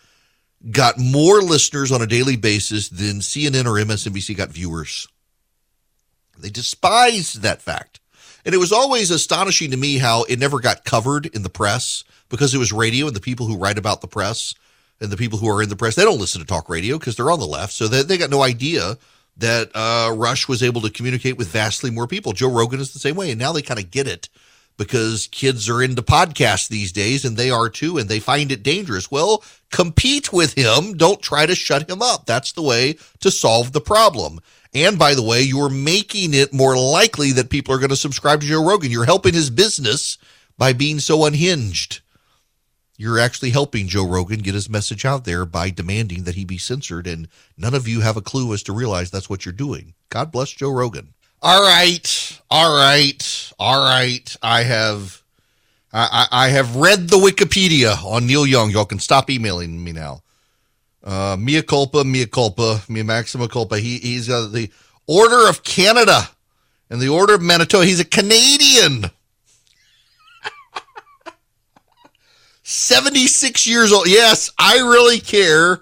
got 0.71 0.99
more 0.99 1.41
listeners 1.41 1.93
on 1.93 2.03
a 2.03 2.07
daily 2.07 2.37
basis 2.37 2.89
than 2.89 3.21
CNN 3.21 3.67
or 3.67 3.83
MSNBC 3.83 4.37
got 4.37 4.51
viewers. 4.51 5.09
They 6.39 6.51
despised 6.51 7.43
that 7.43 7.63
fact. 7.63 8.01
And 8.45 8.55
it 8.55 8.59
was 8.59 8.73
always 8.73 9.11
astonishing 9.11 9.73
to 9.73 9.77
me 9.77 9.99
how 9.99 10.23
it 10.25 10.39
never 10.39 10.61
got 10.61 10.85
covered 10.85 11.27
in 11.27 11.43
the 11.43 11.49
press 11.49 12.05
because 12.29 12.55
it 12.55 12.59
was 12.59 12.73
radio 12.73 13.07
and 13.07 13.17
the 13.17 13.21
people 13.21 13.47
who 13.47 13.57
write 13.57 13.79
about 13.79 14.01
the 14.01 14.09
press 14.09 14.55
and 15.01 15.11
the 15.11 15.17
people 15.17 15.39
who 15.39 15.49
are 15.49 15.63
in 15.63 15.69
the 15.69 15.77
press, 15.77 15.95
they 15.95 16.05
don't 16.05 16.21
listen 16.21 16.41
to 16.41 16.47
talk 16.47 16.69
radio 16.69 16.99
because 16.99 17.17
they're 17.17 17.31
on 17.31 17.41
the 17.41 17.47
left. 17.47 17.73
So 17.73 17.89
they, 17.89 18.03
they 18.03 18.19
got 18.19 18.31
no 18.31 18.43
idea 18.43 18.99
that 19.39 19.71
uh, 19.75 20.13
Rush 20.15 20.49
was 20.49 20.63
able 20.63 20.81
to 20.83 20.91
communicate 20.91 21.37
with 21.37 21.49
vastly 21.49 21.91
more 21.91 22.07
people. 22.07 22.33
Joe 22.33 22.51
Rogan 22.51 22.81
is 22.81 22.93
the 22.93 22.99
same 22.99 23.17
way. 23.17 23.31
And 23.31 23.39
now 23.39 23.53
they 23.53 23.63
kind 23.63 23.81
of 23.81 23.91
get 23.91 24.07
it 24.07 24.29
because 24.77 25.29
kids 25.29 25.69
are 25.69 25.83
into 25.83 26.03
podcasts 26.03 26.69
these 26.69 26.93
days 26.93 27.25
and 27.25 27.37
they 27.37 27.51
are 27.51 27.69
too, 27.69 27.99
and 27.99 28.09
they 28.09 28.21
find 28.21 28.53
it 28.53 28.63
dangerous. 28.63 29.11
Well, 29.11 29.43
compete 29.71 30.33
with 30.33 30.55
him. 30.55 30.97
Don't 30.97 31.23
try 31.23 31.47
to 31.47 31.55
shut 31.55 31.89
him 31.89 32.03
up. 32.03 32.27
That's 32.27 32.53
the 32.53 32.63
way 32.63 32.97
to 33.21 33.31
solve 33.31 33.73
the 33.73 33.81
problem. 33.81 34.41
And 34.75 34.99
by 34.99 35.15
the 35.15 35.23
way, 35.23 35.43
you're 35.43 35.71
making 35.71 36.35
it 36.35 36.53
more 36.53 36.77
likely 36.77 37.33
that 37.33 37.51
people 37.51 37.75
are 37.75 37.79
going 37.79 37.91
to 37.91 37.97
subscribe 37.97 38.41
to 38.43 38.47
Joe 38.47 38.67
Rogan. 38.67 38.91
You're 38.91 39.07
helping 39.07 39.35
his 39.35 39.51
business 39.51 40.19
by 40.59 40.73
being 40.73 40.99
so 40.99 41.25
unhinged 41.25 42.01
you're 42.97 43.19
actually 43.19 43.51
helping 43.51 43.89
Joe 43.89 44.07
Rogan 44.07 44.41
get 44.41 44.55
his 44.55 44.71
message 44.71 45.05
out 45.05 45.25
there 45.25 45.45
by 45.45 45.71
demanding 45.71 46.25
that 46.25 46.35
he 46.35 46.45
be 46.45 46.59
censored, 46.59 47.07
and 47.07 47.29
none 47.57 47.75
of 47.75 47.87
you 47.87 48.01
have 48.01 48.17
a 48.17 48.23
clue 48.23 48.53
as 48.55 48.63
to 48.65 48.73
realize 48.73 49.11
that's 49.11 49.29
what 49.29 49.45
you're 49.45 49.53
doing. 49.53 49.95
God 50.09 50.33
bless 50.33 50.51
Joe 50.51 50.71
Rogan. 50.71 51.13
All 51.43 51.63
right, 51.63 52.41
all 52.51 52.77
right, 52.77 53.46
all 53.59 53.85
right. 53.85 54.37
I 54.43 54.63
have, 54.63 55.23
I, 55.93 56.27
I 56.31 56.49
have 56.49 56.77
read 56.77 57.09
the 57.09 57.17
Wikipedia 57.17 58.03
on 58.05 58.27
Neil 58.27 58.47
Young. 58.47 58.71
Y'all 58.71 58.85
can 58.85 58.99
stop 58.99 59.31
emailing 59.31 59.83
me 59.83 59.93
now. 59.93 60.23
Uh, 61.03 61.37
mea 61.39 61.63
culpa, 61.63 62.05
mea 62.05 62.27
culpa, 62.27 62.83
mea 62.89 63.03
maxima 63.03 63.49
culpa. 63.49 63.79
He, 63.79 63.99
he's 63.99 64.29
uh, 64.29 64.49
the 64.49 64.71
Order 65.07 65.49
of 65.49 65.63
Canada 65.63 66.29
and 66.91 67.01
the 67.01 67.09
Order 67.09 67.35
of 67.35 67.43
Manitoba. 67.43 67.85
He's 67.85 68.01
a 68.01 68.05
Canadian. 68.05 69.11
76 72.65 73.67
years 73.69 73.93
old. 73.93 74.09
Yes, 74.09 74.51
I 74.59 74.79
really 74.79 75.21
care 75.21 75.81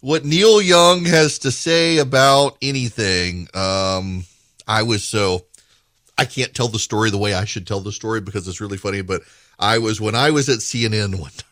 what 0.00 0.24
Neil 0.24 0.62
Young 0.62 1.04
has 1.04 1.40
to 1.40 1.50
say 1.50 1.98
about 1.98 2.56
anything. 2.62 3.48
Um, 3.54 4.24
I 4.68 4.84
was 4.84 5.02
so 5.02 5.46
I 6.18 6.24
can't 6.24 6.54
tell 6.54 6.68
the 6.68 6.78
story 6.78 7.10
the 7.10 7.18
way 7.18 7.34
I 7.34 7.44
should 7.44 7.66
tell 7.66 7.80
the 7.80 7.92
story 7.92 8.20
because 8.20 8.46
it's 8.46 8.60
really 8.60 8.76
funny, 8.76 9.02
but 9.02 9.22
I 9.58 9.78
was 9.78 10.00
when 10.00 10.14
I 10.14 10.30
was 10.30 10.48
at 10.48 10.58
CNN 10.58 11.18
one 11.18 11.30
time. 11.32 11.48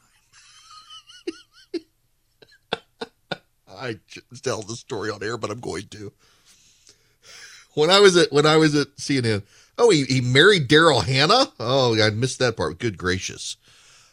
I 3.81 3.99
shouldn't 4.07 4.43
tell 4.43 4.63
the 4.63 4.77
story 4.77 5.11
on 5.11 5.23
air, 5.23 5.37
but 5.37 5.51
I'm 5.51 5.61
going 5.61 5.89
to. 5.89 6.13
When 7.75 7.91
I 7.91 8.01
was 8.01 8.17
at 8.17 8.33
when 8.33 8.47
I 8.47 8.57
was 8.57 8.75
at 8.75 8.97
CNN, 8.97 9.43
oh, 9.79 9.91
he, 9.91 10.05
he 10.05 10.21
married 10.21 10.69
Daryl 10.69 11.05
Hannah. 11.05 11.47
Oh, 11.59 12.01
I 12.01 12.11
missed 12.11 12.39
that 12.41 12.57
part. 12.57 12.79
Good 12.79 12.99
gracious. 12.99 13.57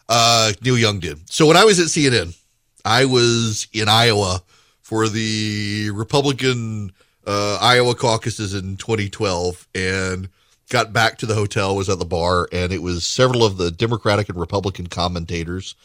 Uh, 0.07 0.53
Neil 0.61 0.77
Young 0.77 0.99
did. 0.99 1.29
So 1.29 1.47
when 1.47 1.57
I 1.57 1.65
was 1.65 1.79
at 1.79 1.87
CNN, 1.87 2.37
I 2.85 3.05
was 3.05 3.67
in 3.73 3.89
Iowa 3.89 4.41
for 4.81 5.09
the 5.09 5.91
Republican 5.93 6.93
uh, 7.25 7.57
Iowa 7.59 7.93
caucuses 7.93 8.53
in 8.53 8.77
2012 8.77 9.67
and 9.75 10.29
got 10.69 10.93
back 10.93 11.17
to 11.17 11.25
the 11.25 11.35
hotel, 11.35 11.75
was 11.75 11.89
at 11.89 11.99
the 11.99 12.05
bar, 12.05 12.47
and 12.51 12.71
it 12.71 12.81
was 12.81 13.05
several 13.05 13.43
of 13.43 13.57
the 13.57 13.71
Democratic 13.71 14.29
and 14.29 14.39
Republican 14.39 14.87
commentators. 14.87 15.75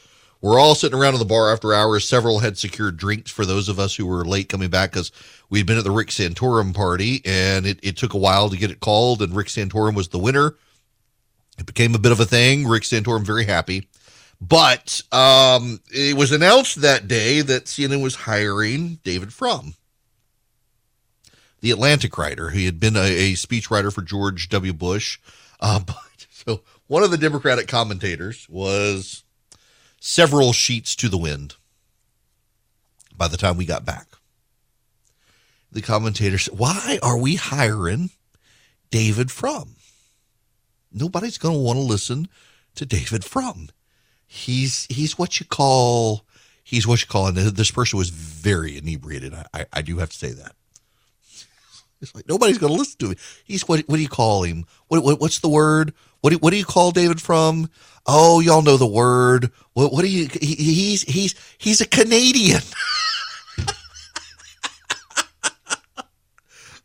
We're 0.40 0.59
all 0.59 0.75
sitting 0.75 0.99
around 0.99 1.14
in 1.14 1.21
the 1.21 1.25
bar 1.25 1.53
after 1.53 1.73
hours. 1.73 2.09
Several 2.09 2.40
had 2.40 2.59
secured 2.59 2.97
drinks 2.97 3.31
for 3.31 3.47
those 3.47 3.68
of 3.68 3.79
us 3.79 3.95
who 3.95 4.07
were 4.07 4.25
late 4.25 4.49
coming 4.49 4.71
back 4.71 4.90
because 4.90 5.12
we'd 5.51 5.66
been 5.66 5.79
at 5.79 5.85
the 5.85 5.90
Rick 5.92 6.09
Santorum 6.09 6.75
party, 6.75 7.23
and 7.25 7.64
it, 7.64 7.79
it 7.83 7.97
took 7.97 8.14
a 8.14 8.18
while 8.18 8.51
to 8.51 8.57
get 8.57 8.73
it 8.73 8.81
called, 8.81 9.23
and 9.23 9.37
Rick 9.37 9.47
Santorum 9.47 9.95
was 9.95 10.09
the 10.09 10.18
winner. 10.18 10.57
It 11.59 11.66
became 11.66 11.95
a 11.95 12.01
bit 12.01 12.11
of 12.11 12.18
a 12.18 12.25
thing. 12.25 12.66
Rick 12.66 12.83
Santorum 12.83 13.23
very 13.23 13.45
happy. 13.45 13.88
But 14.40 15.01
um, 15.12 15.81
it 15.95 16.16
was 16.16 16.33
announced 16.33 16.81
that 16.81 17.07
day 17.07 17.42
that 17.42 17.66
CNN 17.66 18.03
was 18.03 18.16
hiring 18.16 18.99
David 19.05 19.33
Frum, 19.33 19.75
the 21.62 21.70
Atlantic 21.70 22.18
writer. 22.18 22.51
He 22.51 22.66
had 22.66 22.79
been 22.79 22.96
a, 22.96 23.01
a 23.01 23.33
speechwriter 23.33 23.90
for 23.90 24.03
George 24.03 24.51
W. 24.51 24.75
Bush. 24.75 25.18
Uh, 25.59 25.81
but, 25.87 26.27
so 26.31 26.61
one 26.87 27.03
of 27.03 27.11
the 27.11 27.16
Democratic 27.16 27.66
commentators 27.66 28.46
was 28.51 29.25
several 29.98 30.53
sheets 30.53 30.94
to 30.96 31.09
the 31.09 31.16
wind 31.16 31.57
by 33.16 33.29
the 33.29 33.38
time 33.38 33.57
we 33.57 33.64
got 33.64 33.87
back. 33.87 34.09
The 35.70 35.81
commentator 35.81 36.37
said, 36.37 36.59
Why 36.59 36.98
are 37.03 37.16
we 37.16 37.37
hiring 37.37 38.11
David 38.90 39.31
Frum? 39.31 39.77
Nobody's 40.92 41.38
going 41.38 41.55
to 41.55 41.61
want 41.61 41.79
to 41.79 41.83
listen 41.83 42.29
to 42.75 42.85
David 42.85 43.25
Frum 43.25 43.70
he's 44.33 44.87
he's 44.88 45.18
what 45.18 45.38
you 45.38 45.44
call 45.44 46.25
he's 46.64 46.87
what 46.87 47.03
you 47.03 47.07
call 47.07 47.27
and 47.27 47.37
this 47.37 47.70
person 47.70 47.98
was 47.98 48.09
very 48.09 48.79
inebriated. 48.79 49.35
I, 49.35 49.44
I, 49.53 49.66
I 49.75 49.83
do 49.83 49.98
have 49.98 50.09
to 50.09 50.16
say 50.16 50.33
that. 50.33 50.55
It's 52.03 52.15
like 52.15 52.29
nobody's 52.29 52.59
going 52.59 52.73
to 52.73 52.79
listen 52.79 52.99
to 52.99 53.11
him. 53.11 53.17
He's 53.45 53.67
what 53.67 53.81
what 53.88 53.97
do 53.97 54.03
you 54.03 54.09
call 54.09 54.43
him? 54.43 54.67
What, 54.88 55.03
what 55.05 55.21
what's 55.21 55.38
the 55.38 55.49
word? 55.49 55.95
What 56.21 56.31
do, 56.31 56.37
what 56.38 56.51
do 56.51 56.57
you 56.57 56.65
call 56.65 56.91
David 56.91 57.21
Frum? 57.21 57.71
Oh, 58.07 58.41
y'all 58.41 58.62
know 58.62 58.77
the 58.77 58.87
word. 58.87 59.53
What 59.73 59.93
what 59.93 60.03
do 60.03 60.09
you? 60.09 60.29
He, 60.41 60.55
he's 60.55 61.03
he's 61.03 61.35
he's 61.59 61.81
a 61.81 61.87
Canadian. 61.87 62.62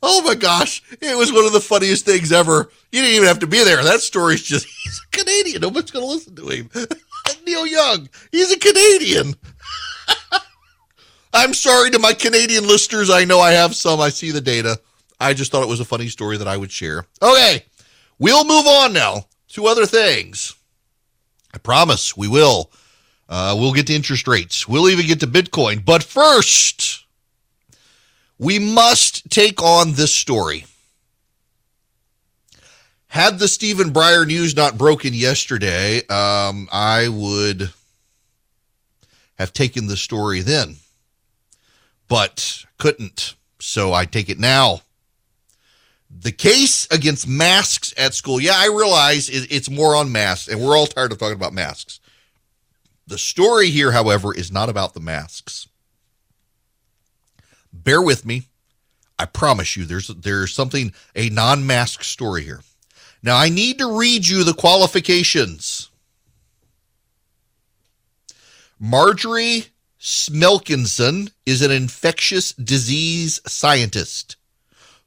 Oh 0.04 0.22
my 0.22 0.36
gosh. 0.36 0.84
It 1.02 1.18
was 1.18 1.34
one 1.34 1.46
of 1.46 1.54
the 1.54 1.60
funniest 1.60 2.06
things 2.06 2.32
ever. 2.32 2.70
You 2.92 3.02
didn't 3.02 3.16
even 3.16 3.28
have 3.28 3.40
to 3.40 3.48
be 3.48 3.64
there. 3.64 3.84
That 3.84 4.00
story's 4.02 4.44
just, 4.44 4.66
he's 4.84 5.02
a 5.06 5.18
Canadian. 5.18 5.62
Nobody's 5.62 5.92
going 5.92 6.06
to 6.06 6.12
listen 6.12 6.36
to 6.36 6.48
him. 6.48 6.70
Neil 7.46 7.66
Young, 7.66 8.08
he's 8.32 8.52
a 8.52 8.60
Canadian. 8.60 9.34
I'm 11.34 11.54
sorry 11.54 11.90
to 11.92 12.00
my 12.00 12.14
Canadian 12.14 12.68
listeners. 12.68 13.10
I 13.10 13.26
know 13.26 13.40
I 13.40 13.52
have 13.52 13.76
some. 13.76 14.00
I 14.00 14.10
see 14.10 14.32
the 14.32 14.42
data. 14.42 14.80
I 15.20 15.34
just 15.34 15.52
thought 15.52 15.64
it 15.64 15.70
was 15.70 15.80
a 15.80 15.86
funny 15.86 16.08
story 16.08 16.38
that 16.38 16.48
I 16.48 16.58
would 16.58 16.72
share. 16.72 17.06
Okay. 17.22 17.66
We'll 18.20 18.46
move 18.46 18.66
on 18.66 18.94
now 18.94 19.26
to 19.50 19.68
other 19.68 19.86
things. 19.86 20.56
I 21.54 21.58
promise 21.58 22.16
we 22.16 22.28
will. 22.28 22.72
Uh, 23.30 23.56
we'll 23.58 23.74
get 23.74 23.88
to 23.88 23.96
interest 23.96 24.28
rates. 24.28 24.68
We'll 24.68 24.90
even 24.90 25.06
get 25.06 25.20
to 25.20 25.28
Bitcoin. 25.28 25.84
But 25.84 26.04
first, 26.04 27.06
we 28.38 28.60
must 28.60 29.30
take 29.30 29.62
on 29.62 29.94
this 29.94 30.14
story. 30.14 30.66
Had 33.08 33.40
the 33.40 33.48
Stephen 33.48 33.92
Breyer 33.92 34.28
news 34.28 34.56
not 34.56 34.78
broken 34.78 35.14
yesterday, 35.14 36.06
um, 36.08 36.68
I 36.72 37.08
would 37.08 37.72
have 39.36 39.54
taken 39.54 39.88
the 39.88 39.98
story 39.98 40.42
then, 40.42 40.78
but 42.08 42.66
couldn't. 42.78 43.36
So 43.60 43.94
I 43.94 44.06
take 44.06 44.30
it 44.30 44.40
now. 44.40 44.82
The 46.10 46.32
case 46.32 46.88
against 46.90 47.28
masks 47.28 47.94
at 47.98 48.14
school. 48.14 48.40
Yeah, 48.40 48.56
I 48.56 48.68
realize 48.68 49.30
it's 49.30 49.70
more 49.70 49.96
on 49.96 50.12
masks, 50.12 50.48
and 50.48 50.60
we're 50.60 50.76
all 50.76 50.88
tired 50.88 51.12
of 51.12 51.18
talking 51.18 51.36
about 51.36 51.54
masks. 51.54 52.00
The 53.08 53.18
story 53.18 53.70
here, 53.70 53.92
however, 53.92 54.34
is 54.34 54.52
not 54.52 54.70
about 54.70 54.94
the 54.94 55.00
masks. 55.00 55.68
Bear 57.72 58.02
with 58.02 58.26
me. 58.26 58.44
I 59.20 59.26
promise 59.26 59.76
you, 59.76 59.86
there's 59.86 60.08
there's 60.08 60.54
something 60.54 60.94
a 61.16 61.30
non-mask 61.30 62.04
story 62.04 62.44
here. 62.44 62.62
Now 63.24 63.38
I 63.38 63.50
need 63.50 63.80
to 63.80 63.98
read 63.98 64.28
you 64.28 64.44
the 64.44 64.54
qualifications. 64.54 65.90
Margery 68.80 69.68
Smelkinson 70.00 71.32
is 71.46 71.62
an 71.62 71.72
infectious 71.72 72.54
disease 72.54 73.42
scientist 73.48 74.36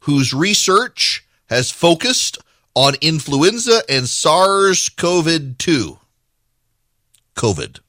whose 0.01 0.33
research 0.33 1.27
has 1.49 1.71
focused 1.71 2.39
on 2.75 2.95
influenza 3.01 3.83
and 3.89 4.09
SARS 4.09 4.89
CoV 4.91 5.59
2. 5.59 5.99
COVID. 7.37 7.81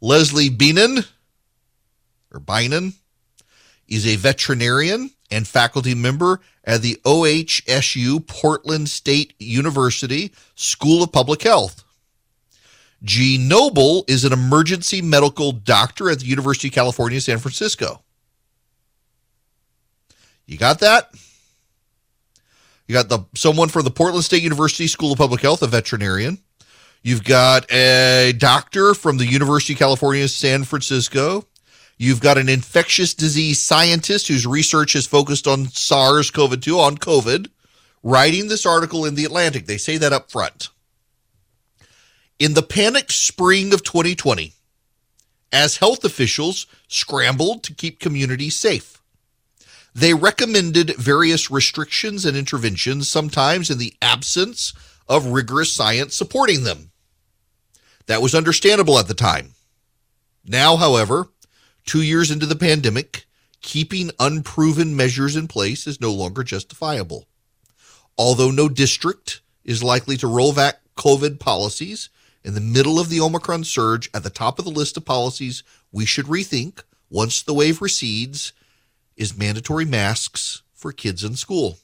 Leslie 0.00 0.50
Beenan, 0.50 1.06
or 2.32 2.40
Binen, 2.40 2.94
is 3.88 4.06
a 4.06 4.16
veterinarian 4.16 5.10
and 5.30 5.46
faculty 5.46 5.94
member 5.94 6.40
at 6.64 6.82
the 6.82 7.00
OHSU 7.04 8.26
Portland 8.26 8.88
State 8.88 9.34
University 9.38 10.32
School 10.54 11.02
of 11.02 11.12
Public 11.12 11.42
Health. 11.42 11.84
G. 13.02 13.38
Noble 13.38 14.04
is 14.08 14.24
an 14.24 14.32
emergency 14.32 15.02
medical 15.02 15.52
doctor 15.52 16.10
at 16.10 16.20
the 16.20 16.26
University 16.26 16.68
of 16.68 16.74
California, 16.74 17.20
San 17.20 17.38
Francisco. 17.38 18.02
You 20.46 20.58
got 20.58 20.80
that? 20.80 21.10
You 22.86 22.92
got 22.92 23.08
the 23.08 23.20
someone 23.34 23.68
for 23.68 23.82
the 23.82 23.90
Portland 23.90 24.24
State 24.24 24.42
University 24.42 24.86
School 24.86 25.12
of 25.12 25.18
Public 25.18 25.40
Health, 25.40 25.62
a 25.62 25.66
veterinarian. 25.66 26.38
You've 27.02 27.24
got 27.24 27.70
a 27.72 28.32
doctor 28.36 28.94
from 28.94 29.18
the 29.18 29.26
University 29.26 29.72
of 29.74 29.78
California, 29.78 30.26
San 30.28 30.64
Francisco. 30.64 31.44
You've 31.98 32.20
got 32.20 32.36
an 32.36 32.48
infectious 32.48 33.14
disease 33.14 33.60
scientist 33.60 34.28
whose 34.28 34.46
research 34.46 34.94
is 34.94 35.06
focused 35.06 35.46
on 35.46 35.66
SARS 35.68 36.30
CoV 36.30 36.60
2, 36.60 36.78
on 36.78 36.98
COVID, 36.98 37.48
writing 38.02 38.48
this 38.48 38.66
article 38.66 39.04
in 39.04 39.14
The 39.14 39.24
Atlantic. 39.24 39.66
They 39.66 39.78
say 39.78 39.96
that 39.98 40.12
up 40.12 40.30
front. 40.30 40.68
In 42.38 42.54
the 42.54 42.62
panicked 42.62 43.12
spring 43.12 43.72
of 43.72 43.82
2020, 43.82 44.52
as 45.52 45.78
health 45.78 46.04
officials 46.04 46.66
scrambled 46.88 47.62
to 47.62 47.74
keep 47.74 47.98
communities 47.98 48.56
safe, 48.56 48.95
they 49.96 50.12
recommended 50.12 50.94
various 50.96 51.50
restrictions 51.50 52.26
and 52.26 52.36
interventions, 52.36 53.08
sometimes 53.08 53.70
in 53.70 53.78
the 53.78 53.94
absence 54.02 54.74
of 55.08 55.24
rigorous 55.24 55.72
science 55.72 56.14
supporting 56.14 56.64
them. 56.64 56.90
That 58.04 58.20
was 58.20 58.34
understandable 58.34 58.98
at 58.98 59.08
the 59.08 59.14
time. 59.14 59.54
Now, 60.44 60.76
however, 60.76 61.28
two 61.86 62.02
years 62.02 62.30
into 62.30 62.44
the 62.44 62.54
pandemic, 62.54 63.24
keeping 63.62 64.10
unproven 64.20 64.94
measures 64.94 65.34
in 65.34 65.48
place 65.48 65.86
is 65.86 65.98
no 65.98 66.12
longer 66.12 66.44
justifiable. 66.44 67.24
Although 68.18 68.50
no 68.50 68.68
district 68.68 69.40
is 69.64 69.82
likely 69.82 70.18
to 70.18 70.26
roll 70.26 70.52
back 70.52 70.80
COVID 70.98 71.40
policies 71.40 72.10
in 72.44 72.52
the 72.52 72.60
middle 72.60 73.00
of 73.00 73.08
the 73.08 73.20
Omicron 73.22 73.64
surge, 73.64 74.10
at 74.12 74.24
the 74.24 74.28
top 74.28 74.58
of 74.58 74.66
the 74.66 74.70
list 74.70 74.98
of 74.98 75.06
policies 75.06 75.62
we 75.90 76.04
should 76.04 76.26
rethink 76.26 76.82
once 77.08 77.42
the 77.42 77.54
wave 77.54 77.80
recedes 77.80 78.52
is 79.16 79.36
mandatory 79.36 79.84
masks 79.84 80.62
for 80.74 80.92
kids 80.92 81.24
in 81.24 81.34
school. 81.36 81.78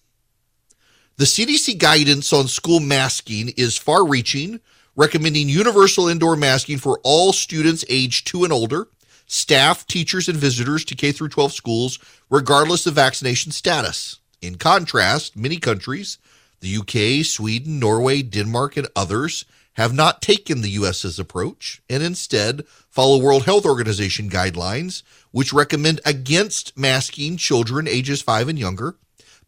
The 1.16 1.24
CDC 1.24 1.78
guidance 1.78 2.32
on 2.32 2.48
school 2.48 2.80
masking 2.80 3.50
is 3.56 3.76
far 3.76 4.06
reaching, 4.06 4.60
recommending 4.96 5.48
universal 5.48 6.08
indoor 6.08 6.36
masking 6.36 6.78
for 6.78 7.00
all 7.04 7.32
students 7.32 7.84
age 7.88 8.24
2 8.24 8.44
and 8.44 8.52
older, 8.52 8.88
staff, 9.26 9.86
teachers 9.86 10.28
and 10.28 10.38
visitors 10.38 10.84
to 10.86 10.94
K 10.94 11.12
through 11.12 11.28
12 11.28 11.52
schools 11.52 11.98
regardless 12.30 12.86
of 12.86 12.94
vaccination 12.94 13.52
status. 13.52 14.20
In 14.40 14.56
contrast, 14.56 15.36
many 15.36 15.58
countries, 15.58 16.18
the 16.60 16.76
UK, 16.76 17.24
Sweden, 17.24 17.78
Norway, 17.78 18.22
Denmark 18.22 18.76
and 18.76 18.88
others 18.94 19.44
have 19.74 19.94
not 19.94 20.20
taken 20.20 20.60
the 20.60 20.70
US's 20.70 21.18
approach 21.18 21.82
and 21.88 22.02
instead 22.02 22.66
follow 22.90 23.18
World 23.18 23.44
Health 23.44 23.64
Organization 23.64 24.28
guidelines 24.28 25.02
which 25.32 25.52
recommend 25.52 26.00
against 26.04 26.78
masking 26.78 27.36
children 27.36 27.88
ages 27.88 28.22
5 28.22 28.48
and 28.48 28.58
younger 28.58 28.96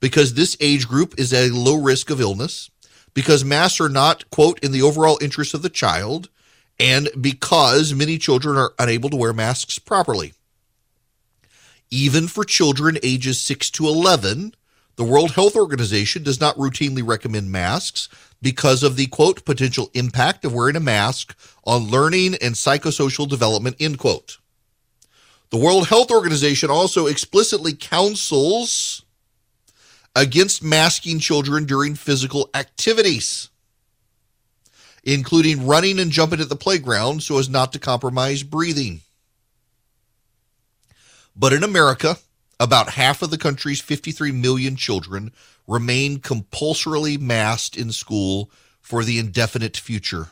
because 0.01 0.35
this 0.35 0.55
age 0.61 0.87
group 0.87 1.15
is 1.19 1.33
at 1.33 1.51
a 1.51 1.55
low 1.55 1.81
risk 1.81 2.11
of 2.11 2.21
illness, 2.21 2.71
because 3.15 3.43
masks 3.43 3.81
are 3.81 3.89
not, 3.89 4.29
quote, 4.31 4.59
in 4.63 4.71
the 4.71 4.83
overall 4.83 5.19
interest 5.23 5.55
of 5.55 5.63
the 5.63 5.71
child, 5.71 6.29
and 6.79 7.09
because 7.19 7.95
many 7.95 8.19
children 8.19 8.57
are 8.57 8.75
unable 8.79 9.09
to 9.09 9.17
wear 9.17 9.33
masks 9.33 9.79
properly. 9.79 10.35
Even 11.91 12.27
for 12.27 12.45
children 12.45 12.99
ages 13.03 13.41
6 13.41 13.71
to 13.71 13.87
11, 13.87 14.55
the 14.97 15.05
World 15.05 15.33
Health 15.33 15.57
Organization 15.57 16.23
does 16.23 16.39
not 16.39 16.57
routinely 16.57 17.07
recommend 17.07 17.51
masks 17.51 18.09
because 18.43 18.83
of 18.83 18.97
the 18.97 19.07
quote 19.07 19.45
potential 19.45 19.91
impact 19.95 20.45
of 20.45 20.53
wearing 20.53 20.77
a 20.77 20.81
mask 20.81 21.35
on 21.65 21.89
learning 21.89 22.35
and 22.43 22.55
psychosocial 22.55 23.27
development 23.27 23.77
end 23.81 23.99
quote. 23.99 24.37
The 25.51 25.57
World 25.59 25.89
Health 25.89 26.11
Organization 26.11 26.71
also 26.71 27.07
explicitly 27.07 27.75
counsels 27.75 29.05
against 30.17 30.63
masking 30.63 31.19
children 31.19 31.65
during 31.65 31.95
physical 31.95 32.49
activities, 32.55 33.51
including 35.03 35.67
running 35.67 35.99
and 35.99 36.11
jumping 36.11 36.41
at 36.41 36.49
the 36.49 36.57
playground 36.57 37.23
so 37.23 37.39
as 37.39 37.49
not 37.49 37.73
to 37.73 37.79
compromise 37.79 38.43
breathing. 38.43 39.01
But 41.37 41.53
in 41.53 41.65
America, 41.65 42.19
about 42.61 42.91
half 42.91 43.23
of 43.23 43.31
the 43.31 43.39
country's 43.39 43.81
53 43.81 44.31
million 44.33 44.77
children 44.77 45.33
remain 45.67 46.21
compulsorily 46.21 47.17
masked 47.17 47.77
in 47.77 47.91
school 47.91 48.51
for 48.81 49.03
the 49.03 49.19
indefinite 49.19 49.77
future. 49.77 50.29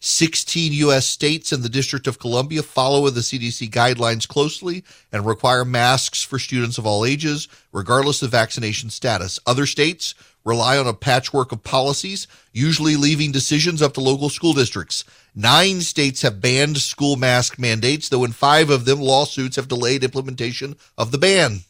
16 0.00 0.72
U.S. 0.74 1.06
states 1.06 1.50
and 1.50 1.62
the 1.62 1.68
District 1.68 2.06
of 2.06 2.20
Columbia 2.20 2.62
follow 2.62 3.08
the 3.10 3.20
CDC 3.20 3.70
guidelines 3.70 4.28
closely 4.28 4.84
and 5.12 5.26
require 5.26 5.64
masks 5.64 6.22
for 6.22 6.38
students 6.38 6.78
of 6.78 6.86
all 6.86 7.04
ages, 7.04 7.48
regardless 7.72 8.22
of 8.22 8.30
vaccination 8.30 8.90
status. 8.90 9.40
Other 9.44 9.66
states 9.66 10.14
rely 10.44 10.78
on 10.78 10.86
a 10.86 10.94
patchwork 10.94 11.50
of 11.52 11.64
policies, 11.64 12.28
usually 12.52 12.96
leaving 12.96 13.32
decisions 13.32 13.82
up 13.82 13.94
to 13.94 14.00
local 14.00 14.28
school 14.28 14.52
districts. 14.52 15.04
Nine 15.34 15.80
states 15.80 16.22
have 16.22 16.40
banned 16.40 16.78
school 16.78 17.16
mask 17.16 17.58
mandates, 17.58 18.08
though 18.08 18.24
in 18.24 18.32
five 18.32 18.70
of 18.70 18.84
them, 18.84 19.00
lawsuits 19.00 19.56
have 19.56 19.68
delayed 19.68 20.04
implementation 20.04 20.76
of 20.96 21.10
the 21.10 21.18
ban. 21.18 21.60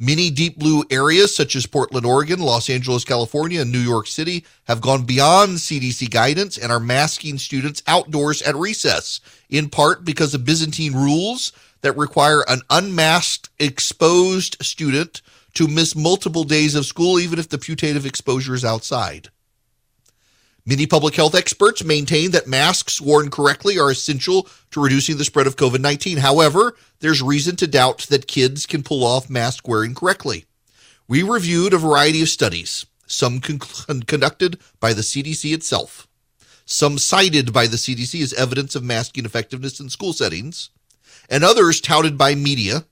Many 0.00 0.30
deep 0.30 0.56
blue 0.58 0.84
areas, 0.90 1.34
such 1.34 1.56
as 1.56 1.66
Portland, 1.66 2.06
Oregon, 2.06 2.38
Los 2.38 2.70
Angeles, 2.70 3.04
California, 3.04 3.62
and 3.62 3.72
New 3.72 3.80
York 3.80 4.06
City, 4.06 4.44
have 4.68 4.80
gone 4.80 5.04
beyond 5.04 5.58
CDC 5.58 6.08
guidance 6.10 6.56
and 6.56 6.70
are 6.70 6.78
masking 6.78 7.36
students 7.36 7.82
outdoors 7.88 8.40
at 8.42 8.54
recess, 8.54 9.20
in 9.50 9.68
part 9.68 10.04
because 10.04 10.34
of 10.34 10.44
Byzantine 10.44 10.94
rules 10.94 11.52
that 11.80 11.96
require 11.96 12.44
an 12.48 12.60
unmasked, 12.70 13.48
exposed 13.58 14.56
student 14.62 15.20
to 15.54 15.66
miss 15.66 15.96
multiple 15.96 16.44
days 16.44 16.76
of 16.76 16.86
school, 16.86 17.18
even 17.18 17.40
if 17.40 17.48
the 17.48 17.58
putative 17.58 18.06
exposure 18.06 18.54
is 18.54 18.64
outside. 18.64 19.30
Many 20.68 20.86
public 20.86 21.14
health 21.14 21.34
experts 21.34 21.82
maintain 21.82 22.32
that 22.32 22.46
masks 22.46 23.00
worn 23.00 23.30
correctly 23.30 23.78
are 23.78 23.90
essential 23.90 24.46
to 24.70 24.82
reducing 24.82 25.16
the 25.16 25.24
spread 25.24 25.46
of 25.46 25.56
COVID 25.56 25.80
19. 25.80 26.18
However, 26.18 26.76
there's 27.00 27.22
reason 27.22 27.56
to 27.56 27.66
doubt 27.66 28.00
that 28.10 28.26
kids 28.26 28.66
can 28.66 28.82
pull 28.82 29.02
off 29.02 29.30
mask 29.30 29.66
wearing 29.66 29.94
correctly. 29.94 30.44
We 31.08 31.22
reviewed 31.22 31.72
a 31.72 31.78
variety 31.78 32.20
of 32.20 32.28
studies, 32.28 32.84
some 33.06 33.40
con- 33.40 34.02
conducted 34.02 34.58
by 34.78 34.92
the 34.92 35.00
CDC 35.00 35.54
itself, 35.54 36.06
some 36.66 36.98
cited 36.98 37.50
by 37.50 37.66
the 37.66 37.78
CDC 37.78 38.20
as 38.22 38.34
evidence 38.34 38.74
of 38.74 38.84
masking 38.84 39.24
effectiveness 39.24 39.80
in 39.80 39.88
school 39.88 40.12
settings, 40.12 40.68
and 41.30 41.42
others 41.42 41.80
touted 41.80 42.18
by 42.18 42.34
media 42.34 42.84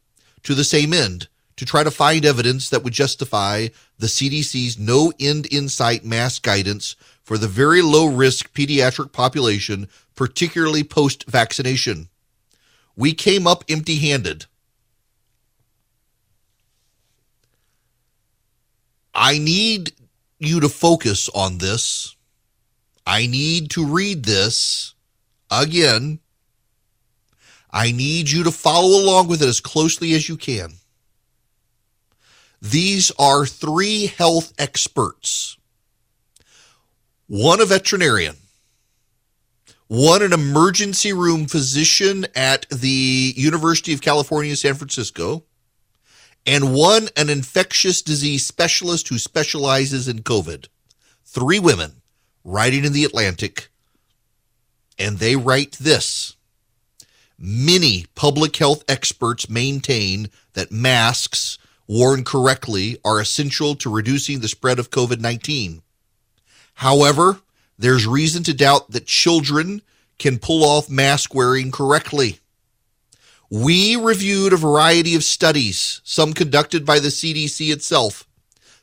to 0.44 0.54
the 0.54 0.64
same 0.64 0.94
end 0.94 1.28
to 1.56 1.66
try 1.66 1.84
to 1.84 1.90
find 1.90 2.24
evidence 2.24 2.70
that 2.70 2.82
would 2.82 2.94
justify 2.94 3.68
the 3.98 4.06
CDC's 4.06 4.78
no 4.78 5.12
end 5.20 5.44
in 5.46 5.68
sight 5.68 6.06
mask 6.06 6.42
guidance 6.42 6.96
for 7.26 7.36
the 7.36 7.48
very 7.48 7.82
low 7.82 8.06
risk 8.06 8.54
pediatric 8.54 9.10
population, 9.10 9.88
particularly 10.14 10.84
post 10.84 11.24
vaccination. 11.28 12.08
We 12.94 13.14
came 13.14 13.48
up 13.48 13.64
empty 13.68 13.96
handed. 13.96 14.46
I 19.12 19.38
need 19.38 19.90
you 20.38 20.60
to 20.60 20.68
focus 20.68 21.28
on 21.30 21.58
this. 21.58 22.14
I 23.04 23.26
need 23.26 23.70
to 23.70 23.84
read 23.84 24.24
this 24.24 24.94
again. 25.50 26.20
I 27.72 27.90
need 27.90 28.30
you 28.30 28.44
to 28.44 28.52
follow 28.52 29.02
along 29.02 29.26
with 29.26 29.42
it 29.42 29.48
as 29.48 29.58
closely 29.58 30.14
as 30.14 30.28
you 30.28 30.36
can. 30.36 30.74
These 32.62 33.10
are 33.18 33.44
three 33.44 34.06
health 34.06 34.52
experts 34.60 35.55
one 37.26 37.60
a 37.60 37.64
veterinarian, 37.64 38.36
one 39.88 40.22
an 40.22 40.32
emergency 40.32 41.12
room 41.12 41.46
physician 41.46 42.26
at 42.34 42.68
the 42.70 43.32
University 43.36 43.92
of 43.92 44.00
California, 44.00 44.54
San 44.56 44.74
Francisco, 44.74 45.44
and 46.46 46.74
one 46.74 47.08
an 47.16 47.28
infectious 47.28 48.02
disease 48.02 48.46
specialist 48.46 49.08
who 49.08 49.18
specializes 49.18 50.06
in 50.06 50.20
COVID. 50.20 50.68
Three 51.24 51.58
women 51.58 52.02
writing 52.44 52.84
in 52.84 52.92
the 52.92 53.04
Atlantic, 53.04 53.68
and 54.98 55.18
they 55.18 55.34
write 55.34 55.72
this. 55.72 56.36
Many 57.38 58.06
public 58.14 58.56
health 58.56 58.84
experts 58.88 59.50
maintain 59.50 60.30
that 60.54 60.72
masks 60.72 61.58
worn 61.88 62.24
correctly 62.24 62.98
are 63.04 63.20
essential 63.20 63.74
to 63.76 63.90
reducing 63.90 64.40
the 64.40 64.48
spread 64.48 64.78
of 64.78 64.90
COVID 64.90 65.20
19. 65.20 65.82
However, 66.76 67.40
there's 67.78 68.06
reason 68.06 68.42
to 68.44 68.54
doubt 68.54 68.90
that 68.90 69.06
children 69.06 69.80
can 70.18 70.38
pull 70.38 70.62
off 70.62 70.90
mask 70.90 71.34
wearing 71.34 71.70
correctly. 71.70 72.38
We 73.48 73.96
reviewed 73.96 74.52
a 74.52 74.58
variety 74.58 75.14
of 75.14 75.24
studies, 75.24 76.02
some 76.04 76.34
conducted 76.34 76.84
by 76.84 76.98
the 76.98 77.08
CDC 77.08 77.72
itself, 77.72 78.26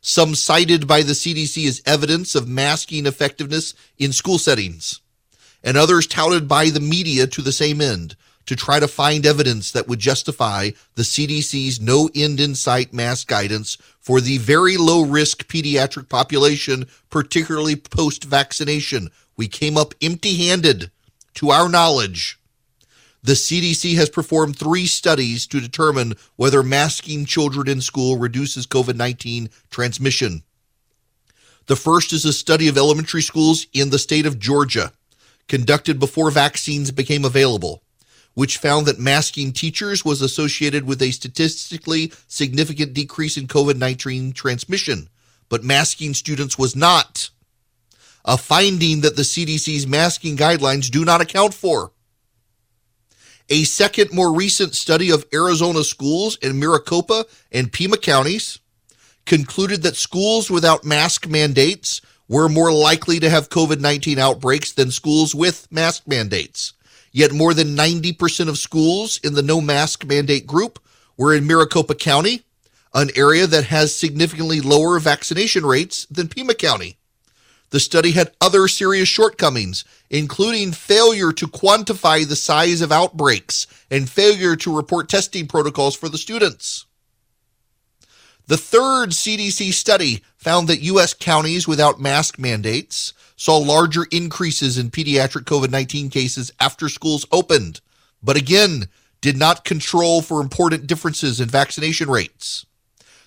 some 0.01 0.33
cited 0.33 0.87
by 0.87 1.03
the 1.03 1.13
CDC 1.13 1.67
as 1.67 1.83
evidence 1.85 2.33
of 2.33 2.47
masking 2.47 3.05
effectiveness 3.05 3.75
in 3.99 4.11
school 4.11 4.39
settings, 4.39 5.01
and 5.63 5.77
others 5.77 6.07
touted 6.07 6.47
by 6.47 6.69
the 6.69 6.79
media 6.79 7.27
to 7.27 7.41
the 7.41 7.51
same 7.51 7.79
end 7.79 8.15
to 8.45 8.55
try 8.55 8.79
to 8.79 8.87
find 8.87 9.25
evidence 9.25 9.71
that 9.71 9.87
would 9.87 9.99
justify 9.99 10.71
the 10.95 11.03
CDC's 11.03 11.79
no 11.79 12.09
end 12.13 12.39
in 12.39 12.55
sight 12.55 12.93
mask 12.93 13.27
guidance 13.27 13.77
for 13.99 14.19
the 14.19 14.37
very 14.39 14.77
low 14.77 15.03
risk 15.03 15.47
pediatric 15.47 16.09
population, 16.09 16.85
particularly 17.09 17.75
post 17.75 18.23
vaccination. 18.23 19.09
We 19.37 19.47
came 19.47 19.77
up 19.77 19.93
empty 20.01 20.47
handed 20.47 20.91
to 21.35 21.51
our 21.51 21.69
knowledge. 21.69 22.39
The 23.23 23.33
CDC 23.33 23.95
has 23.95 24.09
performed 24.09 24.57
three 24.57 24.85
studies 24.85 25.47
to 25.47 25.61
determine 25.61 26.15
whether 26.35 26.61
masking 26.61 27.25
children 27.25 27.69
in 27.69 27.79
school 27.79 28.17
reduces 28.17 28.67
COVID 28.67 28.95
19 28.95 29.49
transmission. 29.69 30.43
The 31.67 31.77
first 31.77 32.11
is 32.11 32.25
a 32.25 32.33
study 32.33 32.67
of 32.67 32.77
elementary 32.77 33.21
schools 33.21 33.67
in 33.71 33.89
the 33.89 33.99
state 33.99 34.25
of 34.25 34.37
Georgia, 34.37 34.91
conducted 35.47 35.97
before 35.97 36.29
vaccines 36.29 36.91
became 36.91 37.23
available 37.23 37.82
which 38.33 38.57
found 38.57 38.85
that 38.85 38.99
masking 38.99 39.51
teachers 39.51 40.03
was 40.03 40.21
associated 40.21 40.85
with 40.85 41.01
a 41.01 41.11
statistically 41.11 42.11
significant 42.27 42.93
decrease 42.93 43.37
in 43.37 43.47
COVID 43.47 43.77
19 43.77 44.33
transmission, 44.33 45.09
but 45.49 45.63
masking 45.63 46.13
students 46.13 46.57
was 46.57 46.75
not. 46.75 47.29
A 48.25 48.37
finding 48.37 49.01
that 49.01 49.15
the 49.17 49.23
CDC's 49.23 49.85
masking 49.85 50.37
guidelines 50.37 50.89
do 50.89 51.03
not 51.03 51.21
account 51.21 51.53
for. 51.53 51.91
A 53.49 53.65
second, 53.65 54.13
more 54.13 54.33
recent 54.33 54.73
study 54.75 55.11
of 55.11 55.25
Arizona 55.33 55.83
schools 55.83 56.37
in 56.37 56.59
Maricopa 56.59 57.25
and 57.51 57.71
Pima 57.71 57.97
counties 57.97 58.59
concluded 59.25 59.83
that 59.83 59.95
schools 59.95 60.49
without 60.49 60.85
mask 60.85 61.27
mandates 61.27 62.01
were 62.27 62.47
more 62.47 62.71
likely 62.71 63.19
to 63.19 63.29
have 63.29 63.49
COVID 63.49 63.79
19 63.79 64.17
outbreaks 64.17 64.71
than 64.71 64.91
schools 64.91 65.35
with 65.35 65.69
mask 65.71 66.07
mandates. 66.07 66.73
Yet 67.13 67.31
more 67.31 67.53
than 67.53 67.77
90% 67.77 68.49
of 68.49 68.57
schools 68.57 69.19
in 69.23 69.35
the 69.35 69.43
no 69.43 69.61
mask 69.61 70.03
mandate 70.03 70.47
group 70.47 70.79
were 71.15 71.33
in 71.33 71.47
Maricopa 71.47 71.93
County, 71.95 72.41
an 72.93 73.11
area 73.15 73.47
that 73.47 73.65
has 73.65 73.95
significantly 73.95 74.59
lower 74.59 74.99
vaccination 74.99 75.65
rates 75.65 76.05
than 76.09 76.27
Pima 76.27 76.55
County. 76.55 76.97
The 77.69 77.79
study 77.79 78.11
had 78.11 78.33
other 78.41 78.67
serious 78.67 79.09
shortcomings, 79.09 79.85
including 80.09 80.73
failure 80.73 81.31
to 81.33 81.47
quantify 81.47 82.27
the 82.27 82.35
size 82.35 82.81
of 82.81 82.91
outbreaks 82.91 83.67
and 83.89 84.09
failure 84.09 84.55
to 84.57 84.75
report 84.75 85.07
testing 85.07 85.47
protocols 85.47 85.95
for 85.95 86.09
the 86.09 86.17
students. 86.17 86.85
The 88.47 88.57
third 88.57 89.11
CDC 89.11 89.71
study 89.73 90.21
found 90.35 90.67
that 90.67 90.81
U.S. 90.81 91.13
counties 91.13 91.67
without 91.67 92.01
mask 92.01 92.37
mandates 92.37 93.13
saw 93.37 93.57
larger 93.57 94.05
increases 94.11 94.77
in 94.77 94.91
pediatric 94.91 95.43
COVID 95.43 95.71
19 95.71 96.09
cases 96.09 96.51
after 96.59 96.89
schools 96.89 97.25
opened, 97.31 97.79
but 98.21 98.35
again, 98.35 98.87
did 99.21 99.37
not 99.37 99.63
control 99.63 100.21
for 100.21 100.41
important 100.41 100.85
differences 100.85 101.39
in 101.39 101.47
vaccination 101.47 102.09
rates. 102.09 102.65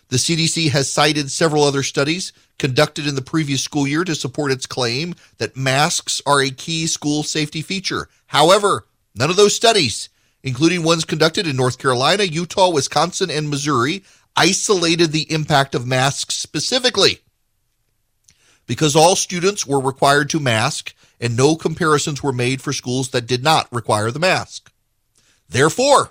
The 0.09 0.19
CDC 0.19 0.71
has 0.71 0.93
cited 0.93 1.31
several 1.31 1.65
other 1.65 1.83
studies 1.83 2.35
conducted 2.59 3.07
in 3.07 3.15
the 3.15 3.23
previous 3.23 3.63
school 3.63 3.87
year 3.87 4.05
to 4.05 4.15
support 4.15 4.53
its 4.53 4.67
claim 4.67 5.15
that 5.39 5.57
masks 5.57 6.21
are 6.27 6.43
a 6.43 6.51
key 6.51 6.87
school 6.87 7.23
safety 7.23 7.63
feature. 7.63 8.09
However, 8.27 8.87
none 9.15 9.31
of 9.31 9.37
those 9.37 9.57
studies, 9.57 10.11
including 10.43 10.83
ones 10.83 11.07
conducted 11.07 11.47
in 11.47 11.57
North 11.57 11.79
Carolina, 11.79 12.25
Utah, 12.25 12.71
Wisconsin, 12.71 13.31
and 13.31 13.49
Missouri, 13.49 14.05
isolated 14.37 15.13
the 15.13 15.31
impact 15.33 15.75
of 15.75 15.87
masks 15.87 16.35
specifically 16.35 17.21
because 18.67 18.97
all 18.97 19.17
students 19.17 19.67
were 19.67 19.81
required 19.81 20.29
to 20.31 20.41
mask 20.41 20.95
and 21.21 21.37
no 21.37 21.57
comparisons 21.57 22.23
were 22.23 22.33
made 22.33 22.61
for 22.61 22.73
schools 22.73 23.11
that 23.11 23.27
did 23.27 23.43
not 23.43 23.73
require 23.73 24.11
the 24.11 24.19
mask. 24.19 24.71
Therefore, 25.49 26.11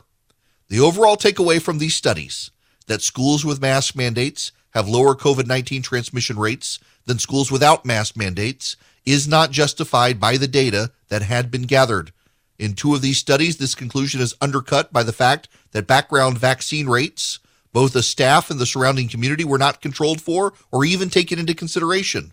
the 0.70 0.80
overall 0.80 1.18
takeaway 1.18 1.62
from 1.62 1.78
these 1.78 1.96
studies 1.96 2.52
that 2.88 3.02
schools 3.02 3.46
with 3.46 3.62
mask 3.62 3.96
mandates 3.96 4.52
have 4.72 4.90
lower 4.90 5.16
COVID 5.16 5.46
19 5.46 5.82
transmission 5.82 6.38
rates 6.38 6.80
than 7.06 7.20
schools 7.20 7.52
without 7.52 7.86
mask 7.86 8.18
mandates 8.18 8.76
is 9.06 9.28
not 9.28 9.52
justified 9.52 10.20
by 10.20 10.38
the 10.38 10.48
data 10.48 10.92
that 11.10 11.22
had 11.22 11.52
been 11.52 11.64
gathered. 11.64 12.12
In 12.58 12.74
two 12.74 12.96
of 12.96 13.02
these 13.02 13.18
studies, 13.18 13.58
this 13.58 13.76
conclusion 13.76 14.22
is 14.22 14.36
undercut 14.42 14.92
by 14.92 15.04
the 15.04 15.14
fact 15.14 15.48
that 15.72 15.88
background 15.88 16.38
vaccine 16.38 16.88
rates, 16.88 17.40
both 17.76 17.92
the 17.92 18.02
staff 18.02 18.50
and 18.50 18.58
the 18.58 18.66
surrounding 18.66 19.10
community, 19.10 19.44
were 19.44 19.58
not 19.58 19.82
controlled 19.82 20.22
for 20.22 20.54
or 20.72 20.86
even 20.86 21.10
taken 21.10 21.38
into 21.38 21.54
consideration. 21.54 22.32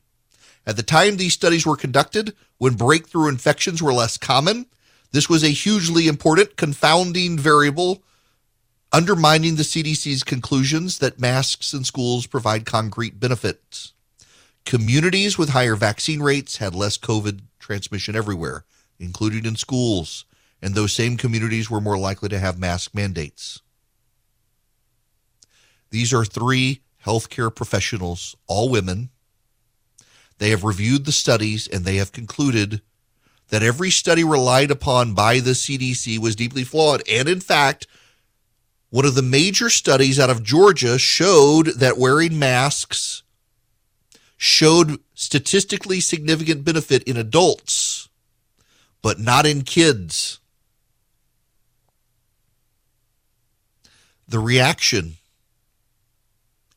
At 0.65 0.77
the 0.77 0.85
time 0.85 1.17
these 1.17 1.33
studies 1.33 1.67
were 1.67 1.75
conducted, 1.75 2.37
when 2.59 2.75
breakthrough 2.75 3.29
infections 3.29 3.83
were 3.83 3.93
less 3.93 4.17
common, 4.17 4.67
this 5.11 5.29
was 5.29 5.43
a 5.43 5.49
hugely 5.49 6.07
important 6.07 6.57
confounding 6.57 7.37
variable 7.41 8.05
undermining 8.93 9.57
the 9.57 9.65
CDC's 9.65 10.23
conclusions 10.23 10.99
that 10.99 11.19
masks 11.19 11.75
in 11.75 11.83
schools 11.83 12.29
provide 12.29 12.65
concrete 12.65 13.19
benefits. 13.19 13.95
Communities 14.65 15.39
with 15.39 15.49
higher 15.49 15.75
vaccine 15.75 16.23
rates 16.23 16.59
had 16.59 16.73
less 16.73 16.97
COVID 16.97 17.41
transmission 17.59 18.15
everywhere, 18.15 18.65
including 19.01 19.45
in 19.45 19.57
schools, 19.57 20.25
and 20.63 20.77
those 20.77 20.93
same 20.93 21.17
communities 21.17 21.69
were 21.69 21.81
more 21.81 21.99
likely 21.99 22.29
to 22.29 22.39
have 22.39 22.61
mask 22.61 22.95
mandates. 22.95 23.61
These 25.93 26.13
are 26.13 26.25
three 26.25 26.83
healthcare 27.07 27.55
professionals, 27.55 28.35
all 28.49 28.69
women, 28.69 29.11
they 30.43 30.51
have 30.51 30.65
reviewed 30.65 31.05
the 31.05 31.13
studies 31.13 31.69
and 31.69 31.85
they 31.85 31.99
have 31.99 32.11
concluded 32.11 32.83
that 33.51 33.63
every 33.63 33.91
study 33.91 34.25
relied 34.25 34.73
upon 34.73 35.15
by 35.15 35.39
the 35.39 35.53
CDC 35.53 36.19
was 36.19 36.35
deeply 36.35 36.65
flawed. 36.65 37.01
And 37.09 37.29
in 37.29 37.39
fact, 37.39 37.87
one 38.91 39.05
of 39.05 39.15
the 39.15 39.23
major 39.23 39.71
studies 39.71 40.19
out 40.19 40.31
of 40.31 40.43
Georgia 40.43 40.99
showed 40.99 41.67
that 41.79 41.97
wearing 41.97 42.41
masks 42.41 43.23
showed 44.37 44.99
statistically 45.15 46.01
significant 46.01 46.65
benefit 46.65 47.05
in 47.05 47.17
adults, 47.17 48.09
but 49.01 49.21
not 49.21 49.47
in 49.47 49.63
kids. 49.63 50.41
The 54.27 54.41
reaction 54.41 55.19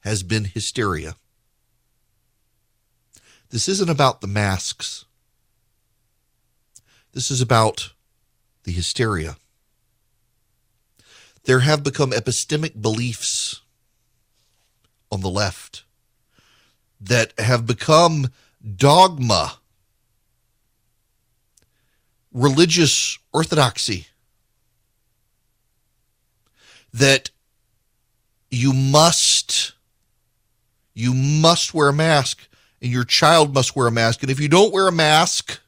has 0.05 0.21
been 0.21 0.45
hysteria. 0.45 1.15
This 3.49 3.67
isn't 3.67 3.89
about 3.89 4.21
the 4.21 4.27
masks. 4.27 5.05
This 7.13 7.31
is 7.31 7.41
about 7.41 7.89
the 8.65 8.71
hysteria. 8.71 9.37
There 11.45 11.61
have 11.61 11.83
become 11.83 12.11
epistemic 12.11 12.79
beliefs 12.79 13.61
on 15.11 15.21
the 15.21 15.29
left 15.29 15.83
that 17.01 17.33
have 17.39 17.65
become 17.65 18.27
dogma, 18.75 19.53
religious 22.31 23.17
orthodoxy, 23.33 24.07
that 26.93 27.31
you 28.51 28.71
must 28.71 29.73
you 30.95 31.13
must 31.13 31.75
wear 31.75 31.89
a 31.89 31.93
mask 31.93 32.47
and 32.81 32.91
your 32.91 33.03
child 33.03 33.53
must 33.53 33.75
wear 33.75 33.85
a 33.85 33.91
mask. 33.91 34.23
And 34.23 34.31
if 34.31 34.39
you 34.39 34.49
don't 34.49 34.73
wear 34.73 34.87
a 34.87 34.91
mask 34.91 35.59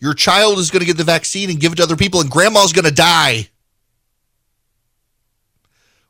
your 0.00 0.14
child 0.14 0.58
is 0.58 0.70
going 0.70 0.80
to 0.80 0.86
get 0.86 0.96
the 0.96 1.04
vaccine 1.04 1.50
and 1.50 1.60
give 1.60 1.72
it 1.72 1.76
to 1.76 1.82
other 1.82 1.96
people 1.96 2.20
and 2.20 2.30
grandma's 2.30 2.72
going 2.72 2.86
to 2.86 2.90
die. 2.90 3.50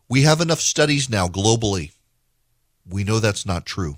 We 0.08 0.22
have 0.22 0.40
enough 0.40 0.60
studies 0.60 1.10
now 1.10 1.26
globally. 1.26 1.92
We 2.88 3.04
know 3.04 3.18
that's 3.18 3.44
not 3.44 3.66
true. 3.66 3.96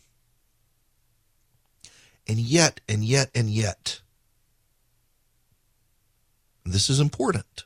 And 2.26 2.38
yet 2.38 2.80
and 2.88 3.04
yet 3.04 3.30
and 3.35 3.50
yet 3.50 4.00
this 6.64 6.88
is 6.88 7.00
important. 7.00 7.64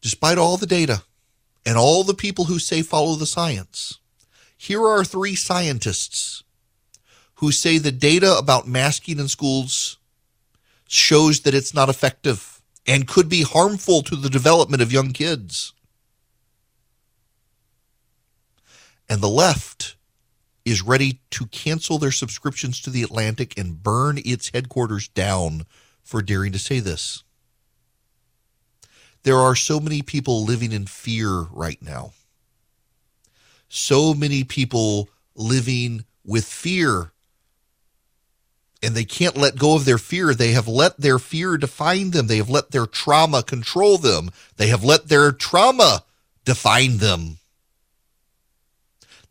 Despite 0.00 0.38
all 0.38 0.56
the 0.56 0.66
data 0.66 1.02
and 1.66 1.76
all 1.76 2.04
the 2.04 2.14
people 2.14 2.44
who 2.44 2.60
say 2.60 2.80
follow 2.80 3.16
the 3.16 3.26
science, 3.26 3.98
here 4.56 4.86
are 4.86 5.04
three 5.04 5.34
scientists 5.34 6.44
who 7.34 7.52
say 7.52 7.76
the 7.76 7.92
data 7.92 8.38
about 8.38 8.68
masking 8.68 9.18
in 9.18 9.28
schools 9.28 9.98
shows 10.88 11.40
that 11.40 11.54
it's 11.54 11.74
not 11.74 11.88
effective 11.88 12.62
and 12.86 13.08
could 13.08 13.28
be 13.28 13.42
harmful 13.42 14.00
to 14.02 14.14
the 14.14 14.30
development 14.30 14.80
of 14.80 14.92
young 14.92 15.12
kids. 15.12 15.72
And 19.08 19.20
the 19.20 19.28
left 19.28 19.96
is 20.64 20.82
ready 20.82 21.20
to 21.30 21.46
cancel 21.46 21.98
their 21.98 22.12
subscriptions 22.12 22.80
to 22.80 22.90
The 22.90 23.02
Atlantic 23.02 23.58
and 23.58 23.82
burn 23.82 24.20
its 24.24 24.50
headquarters 24.50 25.08
down 25.08 25.66
for 26.02 26.22
daring 26.22 26.52
to 26.52 26.58
say 26.58 26.80
this. 26.80 27.24
There 29.26 29.38
are 29.38 29.56
so 29.56 29.80
many 29.80 30.02
people 30.02 30.44
living 30.44 30.70
in 30.70 30.86
fear 30.86 31.48
right 31.50 31.82
now. 31.82 32.12
So 33.68 34.14
many 34.14 34.44
people 34.44 35.08
living 35.34 36.04
with 36.24 36.44
fear. 36.44 37.10
And 38.84 38.94
they 38.94 39.02
can't 39.04 39.36
let 39.36 39.58
go 39.58 39.74
of 39.74 39.84
their 39.84 39.98
fear. 39.98 40.32
They 40.32 40.52
have 40.52 40.68
let 40.68 41.00
their 41.00 41.18
fear 41.18 41.56
define 41.56 42.12
them. 42.12 42.28
They 42.28 42.36
have 42.36 42.48
let 42.48 42.70
their 42.70 42.86
trauma 42.86 43.42
control 43.42 43.98
them. 43.98 44.30
They 44.58 44.68
have 44.68 44.84
let 44.84 45.08
their 45.08 45.32
trauma 45.32 46.04
define 46.44 46.98
them. 46.98 47.38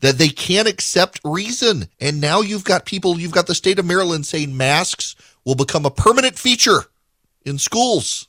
That 0.00 0.18
they 0.18 0.28
can't 0.28 0.68
accept 0.68 1.22
reason. 1.24 1.88
And 1.98 2.20
now 2.20 2.42
you've 2.42 2.64
got 2.64 2.84
people, 2.84 3.18
you've 3.18 3.32
got 3.32 3.46
the 3.46 3.54
state 3.54 3.78
of 3.78 3.86
Maryland 3.86 4.26
saying 4.26 4.54
masks 4.54 5.16
will 5.46 5.54
become 5.54 5.86
a 5.86 5.90
permanent 5.90 6.38
feature 6.38 6.84
in 7.46 7.56
schools. 7.56 8.28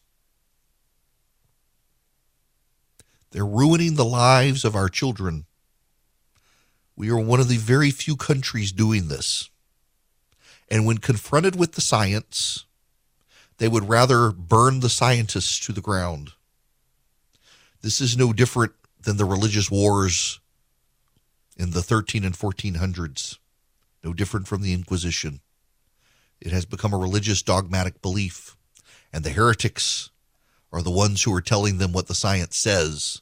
They're 3.38 3.46
ruining 3.46 3.94
the 3.94 4.04
lives 4.04 4.66
of 4.66 4.76
our 4.76 4.90
children. 4.90 5.46
We 6.96 7.12
are 7.12 7.20
one 7.20 7.40
of 7.40 7.48
the 7.48 7.58
very 7.58 7.92
few 7.92 8.16
countries 8.16 8.72
doing 8.72 9.10
this. 9.10 9.52
And 10.72 10.88
when 10.88 10.98
confronted 10.98 11.56
with 11.56 11.74
the 11.74 11.82
science, 11.82 12.66
they 13.60 13.68
would 13.68 13.88
rather 13.88 14.32
burn 14.32 14.80
the 14.80 14.90
scientists 14.90 15.60
to 15.68 15.72
the 15.72 15.82
ground. 15.82 16.32
This 17.84 18.02
is 18.02 18.18
no 18.18 18.34
different 18.34 18.72
than 19.00 19.18
the 19.18 19.26
religious 19.26 19.70
wars 19.70 20.40
in 21.56 21.70
the 21.70 21.84
13 21.84 22.24
and 22.24 22.34
1400s, 22.34 23.38
no 24.04 24.14
different 24.14 24.48
from 24.48 24.64
the 24.64 24.74
Inquisition. 24.74 25.42
It 26.42 26.52
has 26.52 26.66
become 26.66 26.92
a 26.92 26.98
religious 26.98 27.44
dogmatic 27.44 28.02
belief, 28.02 28.58
and 29.14 29.24
the 29.24 29.30
heretics 29.30 30.10
are 30.74 30.82
the 30.82 30.90
ones 30.90 31.22
who 31.22 31.36
are 31.36 31.40
telling 31.40 31.78
them 31.78 31.94
what 31.94 32.08
the 32.08 32.16
science 32.16 32.58
says. 32.58 33.22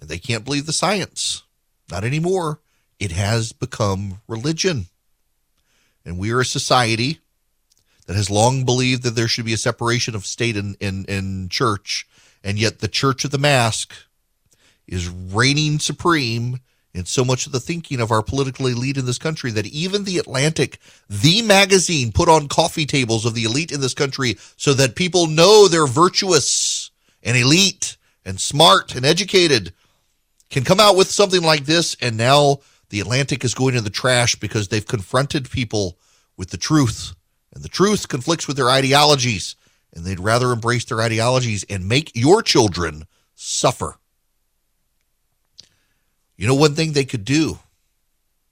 And 0.00 0.08
they 0.08 0.18
can't 0.18 0.44
believe 0.44 0.66
the 0.66 0.72
science. 0.72 1.42
Not 1.90 2.04
anymore. 2.04 2.60
It 2.98 3.12
has 3.12 3.52
become 3.52 4.20
religion. 4.26 4.86
And 6.04 6.18
we 6.18 6.30
are 6.30 6.40
a 6.40 6.44
society 6.44 7.20
that 8.06 8.16
has 8.16 8.30
long 8.30 8.64
believed 8.64 9.02
that 9.02 9.14
there 9.14 9.28
should 9.28 9.44
be 9.44 9.52
a 9.52 9.58
separation 9.58 10.14
of 10.14 10.26
state 10.26 10.56
and, 10.56 10.76
and, 10.80 11.08
and 11.08 11.50
church. 11.50 12.08
And 12.42 12.58
yet 12.58 12.78
the 12.78 12.88
church 12.88 13.24
of 13.24 13.30
the 13.30 13.38
mask 13.38 13.94
is 14.86 15.08
reigning 15.08 15.78
supreme 15.78 16.60
in 16.92 17.04
so 17.04 17.24
much 17.24 17.46
of 17.46 17.52
the 17.52 17.60
thinking 17.60 18.00
of 18.00 18.10
our 18.10 18.22
political 18.22 18.66
elite 18.66 18.96
in 18.96 19.06
this 19.06 19.18
country 19.18 19.50
that 19.52 19.66
even 19.66 20.04
the 20.04 20.18
Atlantic, 20.18 20.78
the 21.08 21.42
magazine, 21.42 22.10
put 22.10 22.28
on 22.28 22.48
coffee 22.48 22.86
tables 22.86 23.24
of 23.24 23.34
the 23.34 23.44
elite 23.44 23.70
in 23.70 23.80
this 23.80 23.94
country 23.94 24.36
so 24.56 24.74
that 24.74 24.96
people 24.96 25.26
know 25.26 25.68
they're 25.68 25.86
virtuous 25.86 26.90
and 27.22 27.36
elite 27.36 27.96
and 28.24 28.40
smart 28.40 28.94
and 28.94 29.06
educated, 29.06 29.72
can 30.50 30.64
come 30.64 30.80
out 30.80 30.96
with 30.96 31.10
something 31.10 31.42
like 31.42 31.64
this. 31.64 31.96
And 32.00 32.16
now 32.16 32.58
the 32.90 33.00
Atlantic 33.00 33.44
is 33.44 33.54
going 33.54 33.74
in 33.74 33.84
the 33.84 33.90
trash 33.90 34.34
because 34.34 34.68
they've 34.68 34.86
confronted 34.86 35.50
people 35.50 35.98
with 36.36 36.50
the 36.50 36.56
truth. 36.56 37.14
And 37.54 37.64
the 37.64 37.68
truth 37.68 38.08
conflicts 38.08 38.46
with 38.46 38.56
their 38.56 38.70
ideologies. 38.70 39.56
And 39.92 40.04
they'd 40.04 40.20
rather 40.20 40.52
embrace 40.52 40.84
their 40.84 41.00
ideologies 41.00 41.64
and 41.68 41.88
make 41.88 42.12
your 42.14 42.42
children 42.42 43.04
suffer. 43.34 43.96
You 46.36 46.46
know, 46.46 46.54
one 46.54 46.74
thing 46.74 46.92
they 46.92 47.04
could 47.04 47.24
do, 47.24 47.58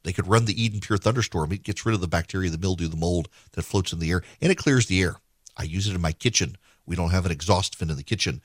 they 0.02 0.12
could 0.12 0.26
run 0.26 0.44
the 0.44 0.62
Eden 0.62 0.80
Pure 0.80 0.98
Thunderstorm. 0.98 1.52
It 1.52 1.62
gets 1.62 1.86
rid 1.86 1.94
of 1.94 2.00
the 2.00 2.08
bacteria, 2.08 2.50
the 2.50 2.58
mildew, 2.58 2.88
the 2.88 2.96
mold 2.96 3.28
that 3.52 3.62
floats 3.62 3.92
in 3.92 3.98
the 3.98 4.10
air, 4.10 4.22
and 4.42 4.52
it 4.52 4.58
clears 4.58 4.86
the 4.86 5.00
air. 5.00 5.16
I 5.56 5.62
use 5.62 5.88
it 5.88 5.94
in 5.94 6.00
my 6.00 6.12
kitchen. 6.12 6.58
We 6.86 6.96
don't 6.96 7.10
have 7.10 7.24
an 7.24 7.32
exhaust 7.32 7.76
fan 7.76 7.90
in 7.90 7.96
the 7.96 8.02
kitchen. 8.02 8.42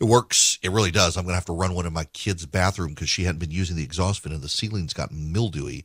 It 0.00 0.04
works. 0.04 0.58
It 0.62 0.70
really 0.70 0.90
does. 0.92 1.16
I'm 1.16 1.24
going 1.24 1.32
to 1.32 1.36
have 1.36 1.44
to 1.46 1.52
run 1.52 1.74
one 1.74 1.86
in 1.86 1.92
my 1.92 2.04
kid's 2.04 2.46
bathroom 2.46 2.90
because 2.90 3.08
she 3.08 3.24
hadn't 3.24 3.40
been 3.40 3.50
using 3.50 3.76
the 3.76 3.82
exhaust 3.82 4.20
fan 4.20 4.32
and 4.32 4.42
the 4.42 4.48
ceiling's 4.48 4.92
gotten 4.92 5.32
mildewy. 5.32 5.84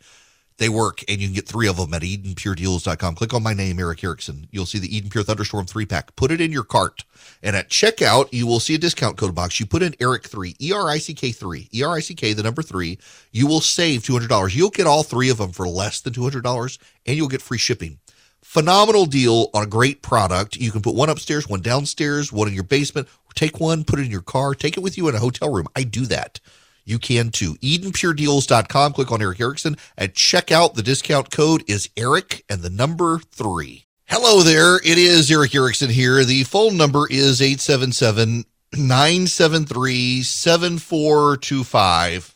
They 0.57 0.69
work, 0.69 1.03
and 1.07 1.19
you 1.19 1.27
can 1.27 1.33
get 1.33 1.47
three 1.47 1.67
of 1.67 1.77
them 1.77 1.93
at 1.95 2.03
EdenPureDeals.com. 2.03 3.15
Click 3.15 3.33
on 3.33 3.41
my 3.41 3.53
name, 3.53 3.79
Erick 3.79 4.03
Erickson. 4.03 4.47
You'll 4.51 4.67
see 4.67 4.77
the 4.77 4.95
Eden 4.95 5.09
Pure 5.09 5.23
Thunderstorm 5.23 5.65
three 5.65 5.85
pack. 5.85 6.15
Put 6.15 6.31
it 6.31 6.39
in 6.39 6.51
your 6.51 6.63
cart, 6.63 7.05
and 7.41 7.55
at 7.55 7.69
checkout, 7.69 8.31
you 8.31 8.45
will 8.45 8.59
see 8.59 8.75
a 8.75 8.77
discount 8.77 9.17
code 9.17 9.33
box. 9.33 9.59
You 9.59 9.65
put 9.65 9.81
in 9.81 9.95
Erick 9.99 10.27
three, 10.27 10.55
E 10.61 10.71
R 10.71 10.89
I 10.89 10.99
C 10.99 11.15
K 11.15 11.31
three, 11.31 11.69
E 11.73 11.81
R 11.81 11.95
I 11.95 11.99
C 12.01 12.13
K, 12.13 12.33
the 12.33 12.43
number 12.43 12.61
three. 12.61 12.99
You 13.31 13.47
will 13.47 13.61
save 13.61 14.05
two 14.05 14.13
hundred 14.13 14.29
dollars. 14.29 14.55
You'll 14.55 14.69
get 14.69 14.85
all 14.85 15.01
three 15.01 15.29
of 15.29 15.37
them 15.37 15.51
for 15.51 15.67
less 15.67 16.01
than 16.01 16.13
two 16.13 16.21
hundred 16.21 16.43
dollars, 16.43 16.77
and 17.07 17.17
you'll 17.17 17.27
get 17.29 17.41
free 17.41 17.57
shipping. 17.57 17.97
Phenomenal 18.43 19.07
deal 19.07 19.49
on 19.55 19.63
a 19.63 19.67
great 19.67 20.03
product. 20.03 20.57
You 20.57 20.69
can 20.69 20.81
put 20.81 20.93
one 20.93 21.09
upstairs, 21.09 21.49
one 21.49 21.61
downstairs, 21.61 22.31
one 22.31 22.47
in 22.47 22.53
your 22.53 22.63
basement. 22.63 23.07
Take 23.35 23.59
one, 23.59 23.83
put 23.83 23.99
it 23.99 24.05
in 24.05 24.11
your 24.11 24.21
car, 24.21 24.55
take 24.55 24.77
it 24.77 24.81
with 24.81 24.97
you 24.97 25.07
in 25.09 25.15
a 25.15 25.19
hotel 25.19 25.51
room. 25.51 25.67
I 25.75 25.83
do 25.83 26.05
that. 26.07 26.39
You 26.85 26.99
can 26.99 27.29
too. 27.29 27.55
EdenPureDeals.com. 27.55 28.93
Click 28.93 29.11
on 29.11 29.21
Erick 29.21 29.39
Erickson. 29.39 29.77
At 29.97 30.15
checkout, 30.15 30.73
the 30.73 30.83
discount 30.83 31.31
code 31.31 31.63
is 31.67 31.89
Erick 31.95 32.43
and 32.49 32.61
the 32.61 32.69
number 32.69 33.19
three. 33.19 33.85
Hello 34.05 34.41
there. 34.41 34.75
It 34.77 34.97
is 34.97 35.31
Erick 35.31 35.55
Erickson 35.55 35.89
here. 35.89 36.25
The 36.25 36.43
phone 36.43 36.75
number 36.75 37.07
is 37.09 37.41
877 37.41 38.43
973 38.73 40.23
7425. 40.23 42.35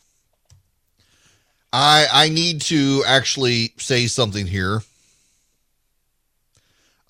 I 1.72 2.06
I 2.10 2.28
need 2.30 2.62
to 2.62 3.04
actually 3.06 3.74
say 3.76 4.06
something 4.06 4.46
here. 4.46 4.80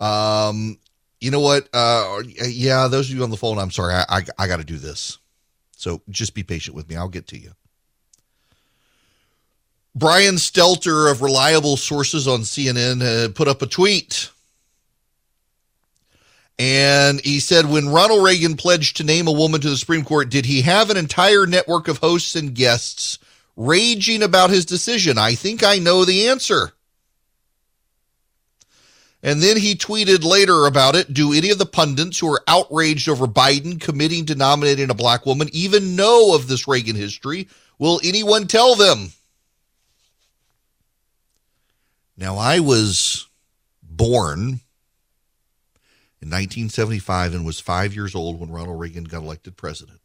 Um, 0.01 0.79
you 1.21 1.31
know 1.31 1.41
what? 1.41 1.69
Uh, 1.73 2.23
yeah, 2.47 2.89
those 2.89 3.11
of 3.11 3.17
you 3.17 3.23
on 3.23 3.31
the 3.31 3.37
phone, 3.37 3.59
I'm 3.59 3.71
sorry. 3.71 3.95
I 3.95 4.05
I, 4.09 4.23
I 4.39 4.47
got 4.47 4.59
to 4.59 4.65
do 4.65 4.79
this. 4.79 5.19
So 5.77 6.03
just 6.09 6.35
be 6.35 6.43
patient 6.43 6.75
with 6.75 6.89
me. 6.89 6.97
I'll 6.97 7.09
get 7.09 7.29
to 7.29 7.39
you. 7.39 7.53
Brian 9.95 10.37
Stelter 10.37 11.11
of 11.11 11.23
Reliable 11.23 11.77
Sources 11.77 12.29
on 12.29 12.41
CNN 12.41 13.03
uh, 13.03 13.33
put 13.33 13.49
up 13.49 13.63
a 13.63 13.67
tweet. 13.67 14.31
And 16.59 17.21
he 17.21 17.39
said, 17.39 17.67
when 17.67 17.89
Ronald 17.89 18.25
Reagan 18.25 18.57
pledged 18.57 18.97
to 18.97 19.05
name 19.05 19.29
a 19.29 19.33
woman 19.33 19.61
to 19.61 19.71
the 19.71 19.77
Supreme 19.77 20.05
Court, 20.05 20.29
did 20.29 20.47
he 20.47 20.63
have 20.63 20.91
an 20.91 20.97
entire 20.97 21.47
network 21.47 21.87
of 21.87 21.99
hosts 21.99 22.35
and 22.35 22.55
guests 22.55 23.19
raging 23.57 24.23
about 24.23 24.51
his 24.51 24.65
decision? 24.65 25.19
I 25.19 25.35
think 25.35 25.63
I 25.63 25.79
know 25.79 26.05
the 26.05 26.29
answer. 26.29 26.73
And 29.23 29.43
then 29.43 29.57
he 29.57 29.75
tweeted 29.75 30.25
later 30.25 30.67
about 30.67 30.95
it 30.95 31.13
Do 31.13 31.33
any 31.33 31.51
of 31.51 31.59
the 31.59 31.67
pundits 31.67 32.19
who 32.19 32.33
are 32.33 32.43
outraged 32.47 33.09
over 33.09 33.27
Biden 33.27 33.81
committing 33.81 34.27
to 34.27 34.35
nominating 34.35 34.91
a 34.91 34.95
black 34.95 35.27
woman 35.27 35.49
even 35.53 35.97
know 35.97 36.35
of 36.35 36.47
this 36.47 36.69
Reagan 36.69 36.97
history? 36.97 37.49
Will 37.79 38.01
anyone 38.05 38.47
tell 38.47 38.75
them? 38.75 39.13
Now, 42.17 42.37
I 42.37 42.59
was 42.59 43.29
born 43.83 44.61
in 46.21 46.31
1975 46.31 47.35
and 47.35 47.47
was 47.47 47.61
five 47.61 47.95
years 47.95 48.15
old 48.15 48.41
when 48.41 48.51
Ronald 48.51 48.81
Reagan 48.81 49.05
got 49.05 49.23
elected 49.23 49.57
president. 49.57 50.01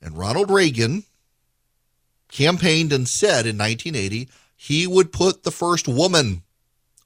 And 0.00 0.16
Ronald 0.16 0.50
Reagan 0.50 1.04
campaigned 2.28 2.92
and 2.92 3.06
said 3.06 3.46
in 3.46 3.58
1980 3.58 4.28
he 4.56 4.86
would 4.86 5.12
put 5.12 5.42
the 5.42 5.50
first 5.50 5.86
woman 5.86 6.42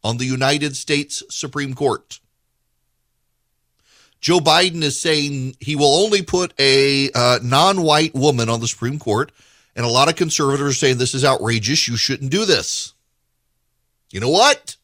on 0.06 0.18
the 0.18 0.24
United 0.24 0.76
States 0.76 1.24
Supreme 1.28 1.74
Court. 1.74 2.20
Joe 4.20 4.38
Biden 4.38 4.82
is 4.82 5.00
saying 5.00 5.56
he 5.58 5.74
will 5.74 6.04
only 6.04 6.22
put 6.22 6.54
a 6.60 7.10
uh, 7.12 7.40
non 7.42 7.82
white 7.82 8.14
woman 8.14 8.48
on 8.48 8.60
the 8.60 8.68
Supreme 8.68 9.00
Court. 9.00 9.32
And 9.74 9.84
a 9.84 9.90
lot 9.90 10.08
of 10.08 10.14
conservatives 10.14 10.70
are 10.70 10.72
saying 10.72 10.98
this 10.98 11.14
is 11.14 11.24
outrageous. 11.24 11.88
You 11.88 11.96
shouldn't 11.96 12.30
do 12.30 12.44
this. 12.44 12.94
You 14.10 14.20
know 14.20 14.30
what? 14.30 14.76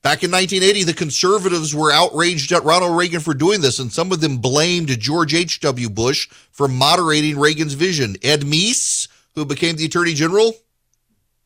Back 0.00 0.22
in 0.22 0.30
1980, 0.30 0.84
the 0.84 0.94
conservatives 0.94 1.74
were 1.74 1.92
outraged 1.92 2.52
at 2.52 2.62
Ronald 2.62 2.96
Reagan 2.96 3.20
for 3.20 3.34
doing 3.34 3.62
this, 3.62 3.78
and 3.78 3.92
some 3.92 4.12
of 4.12 4.20
them 4.20 4.38
blamed 4.38 4.88
George 5.00 5.34
H.W. 5.34 5.90
Bush 5.90 6.28
for 6.52 6.68
moderating 6.68 7.38
Reagan's 7.38 7.74
vision. 7.74 8.16
Ed 8.22 8.42
Meese, 8.42 9.08
who 9.34 9.44
became 9.44 9.76
the 9.76 9.86
attorney 9.86 10.14
general, 10.14 10.54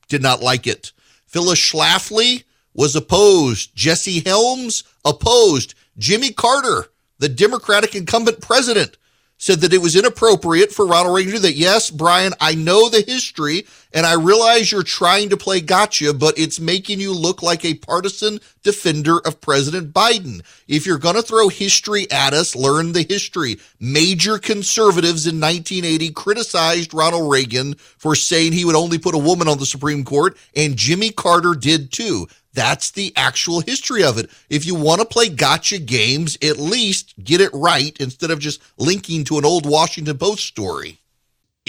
did 0.08 0.22
not 0.22 0.42
like 0.42 0.66
it. 0.66 0.92
Phyllis 1.26 1.58
Schlafly 1.58 2.44
was 2.74 2.94
opposed. 2.96 3.74
Jesse 3.74 4.20
Helms 4.20 4.84
opposed. 5.04 5.74
Jimmy 5.98 6.32
Carter, 6.32 6.86
the 7.18 7.28
Democratic 7.28 7.94
incumbent 7.94 8.40
president, 8.40 8.96
said 9.38 9.60
that 9.60 9.72
it 9.72 9.80
was 9.80 9.96
inappropriate 9.96 10.72
for 10.72 10.86
Ronald 10.86 11.14
Reagan 11.14 11.32
to 11.32 11.38
do 11.38 11.42
that. 11.42 11.54
Yes, 11.54 11.90
Brian, 11.90 12.32
I 12.40 12.54
know 12.56 12.88
the 12.88 13.02
history 13.06 13.66
and 13.94 14.04
I 14.04 14.14
realize 14.14 14.70
you're 14.70 14.82
trying 14.82 15.30
to 15.30 15.36
play 15.36 15.60
gotcha, 15.60 16.12
but 16.12 16.38
it's 16.38 16.60
making 16.60 17.00
you 17.00 17.14
look 17.14 17.40
like 17.40 17.64
a 17.64 17.74
partisan 17.74 18.40
defender 18.62 19.18
of 19.20 19.40
President 19.40 19.94
Biden. 19.94 20.42
If 20.66 20.84
you're 20.86 20.98
going 20.98 21.14
to 21.14 21.22
throw 21.22 21.48
history 21.48 22.10
at 22.10 22.34
us, 22.34 22.56
learn 22.56 22.92
the 22.92 23.06
history. 23.08 23.58
Major 23.80 24.38
conservatives 24.38 25.26
in 25.26 25.40
1980 25.40 26.10
criticized 26.10 26.92
Ronald 26.92 27.30
Reagan 27.30 27.74
for 27.74 28.14
saying 28.14 28.52
he 28.52 28.64
would 28.64 28.76
only 28.76 28.98
put 28.98 29.14
a 29.14 29.18
woman 29.18 29.48
on 29.48 29.58
the 29.58 29.66
Supreme 29.66 30.04
Court, 30.04 30.36
and 30.54 30.76
Jimmy 30.76 31.10
Carter 31.10 31.54
did 31.54 31.92
too. 31.92 32.26
That's 32.58 32.90
the 32.90 33.12
actual 33.14 33.60
history 33.60 34.02
of 34.02 34.18
it. 34.18 34.28
If 34.50 34.66
you 34.66 34.74
want 34.74 35.00
to 35.00 35.06
play 35.06 35.28
gotcha 35.28 35.78
games, 35.78 36.36
at 36.42 36.58
least 36.58 37.14
get 37.22 37.40
it 37.40 37.52
right 37.54 37.96
instead 38.00 38.32
of 38.32 38.40
just 38.40 38.60
linking 38.76 39.22
to 39.26 39.38
an 39.38 39.44
old 39.44 39.64
Washington 39.64 40.18
Post 40.18 40.44
story. 40.44 40.98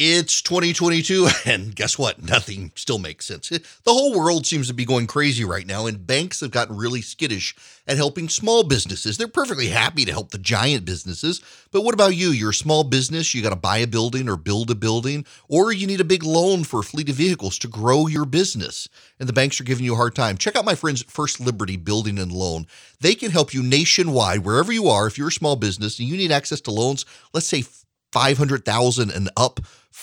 It's 0.02 0.42
2022, 0.44 1.28
and 1.46 1.76
guess 1.76 2.00
what? 2.00 2.24
Nothing 2.24 2.72
still 2.76 3.00
makes 3.00 3.26
sense. 3.26 3.50
The 3.50 3.62
whole 3.86 4.18
world 4.18 4.48
seems 4.48 4.70
to 4.70 4.74
be 4.74 4.86
going 4.86 5.08
crazy 5.08 5.44
right 5.44 5.68
now, 5.68 5.88
and 5.88 6.08
banks 6.08 6.40
have 6.40 6.52
gotten 6.52 6.78
really 6.78 7.02
skittish 7.02 7.54
at 7.86 7.98
helping 7.98 8.30
small 8.30 8.64
businesses. 8.64 9.18
They're 9.18 9.28
perfectly 9.28 9.68
happy 9.68 10.06
to 10.06 10.14
help 10.14 10.32
the 10.32 10.38
giant 10.38 10.86
businesses, 10.86 11.42
but 11.72 11.82
what 11.82 11.94
about 11.94 12.16
you? 12.16 12.30
You're 12.30 12.52
a 12.52 12.54
small 12.54 12.86
business, 12.86 13.36
you 13.36 13.44
got 13.44 13.50
to 13.50 13.58
buy 13.58 13.80
a 13.80 13.88
building 13.88 14.30
or 14.30 14.38
build 14.38 14.72
a 14.72 14.76
building, 14.76 15.26
or 15.50 15.74
you 15.74 15.86
need 15.86 16.00
a 16.00 16.06
big 16.06 16.24
loan 16.24 16.64
for 16.64 16.80
a 16.80 16.84
fleet 16.84 17.10
of 17.10 17.16
vehicles 17.16 17.60
to 17.60 17.68
grow 17.68 18.08
your 18.08 18.24
business, 18.24 18.88
and 19.20 19.28
the 19.28 19.34
banks 19.34 19.60
are 19.60 19.66
giving 19.66 19.84
you 19.84 19.96
a 19.96 19.98
hard 19.98 20.16
time. 20.16 20.38
Check 20.38 20.56
out 20.56 20.64
my 20.64 20.76
friends 20.76 21.04
First 21.10 21.42
Liberty 21.42 21.76
Building 21.76 22.20
and 22.20 22.32
Loan. 22.32 22.68
They 23.02 23.16
can 23.16 23.32
help 23.32 23.54
you 23.54 23.62
nationwide, 23.62 24.46
wherever 24.46 24.72
you 24.72 24.88
are. 24.88 25.08
If 25.08 25.18
you're 25.18 25.28
a 25.28 25.34
small 25.34 25.58
business 25.58 26.00
and 26.00 26.08
you 26.08 26.16
need 26.16 26.32
access 26.32 26.62
to 26.62 26.72
loans, 26.72 27.06
let's 27.34 27.48
say 27.48 27.66
500,000 28.12 29.12
and 29.12 29.30
up 29.38 29.60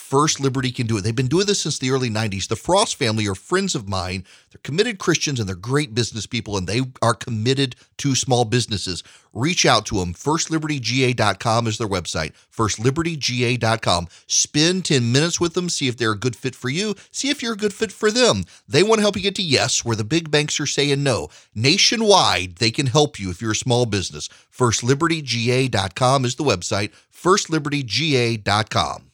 First 0.07 0.39
Liberty 0.39 0.71
can 0.71 0.87
do 0.87 0.97
it. 0.97 1.01
They've 1.01 1.17
been 1.17 1.27
doing 1.27 1.47
this 1.47 1.63
since 1.63 1.81
the 1.81 1.91
early 1.91 2.09
90s. 2.09 2.47
The 2.47 2.55
Frost 2.55 2.95
family 2.95 3.27
are 3.27 3.35
friends 3.35 3.75
of 3.75 3.89
mine. 3.89 4.23
They're 4.53 4.61
committed 4.63 5.01
Christians 5.01 5.41
and 5.41 5.49
they're 5.49 5.57
great 5.57 5.97
business 5.97 6.27
people, 6.27 6.57
and 6.57 6.69
they 6.69 6.83
are 7.03 7.13
committed 7.13 7.75
to 7.97 8.15
small 8.15 8.45
businesses. 8.45 9.03
Reach 9.33 9.67
out 9.67 9.85
to 9.87 9.97
them. 9.97 10.15
FirstLibertyGA.com 10.15 11.67
is 11.67 11.79
their 11.79 11.89
website. 11.89 12.35
FirstLibertyGA.com. 12.57 14.07
Spend 14.29 14.85
10 14.85 15.11
minutes 15.11 15.41
with 15.41 15.55
them. 15.55 15.69
See 15.69 15.89
if 15.89 15.97
they're 15.97 16.13
a 16.13 16.17
good 16.17 16.37
fit 16.37 16.55
for 16.55 16.69
you. 16.69 16.95
See 17.11 17.29
if 17.29 17.43
you're 17.43 17.55
a 17.55 17.57
good 17.57 17.75
fit 17.75 17.91
for 17.91 18.13
them. 18.13 18.45
They 18.69 18.85
want 18.85 18.99
to 18.99 19.03
help 19.03 19.17
you 19.17 19.23
get 19.23 19.35
to 19.35 19.43
yes, 19.43 19.85
where 19.85 19.97
the 19.97 20.05
big 20.05 20.31
banks 20.31 20.61
are 20.61 20.67
saying 20.67 21.03
no. 21.03 21.31
Nationwide, 21.53 22.59
they 22.59 22.71
can 22.71 22.87
help 22.87 23.19
you 23.19 23.31
if 23.31 23.43
you're 23.43 23.51
a 23.51 23.57
small 23.57 23.87
business. 23.87 24.29
FirstLibertyGA.com 24.57 26.25
is 26.25 26.37
the 26.37 26.45
website. 26.45 26.93
FirstLibertyGA.com. 27.13 29.11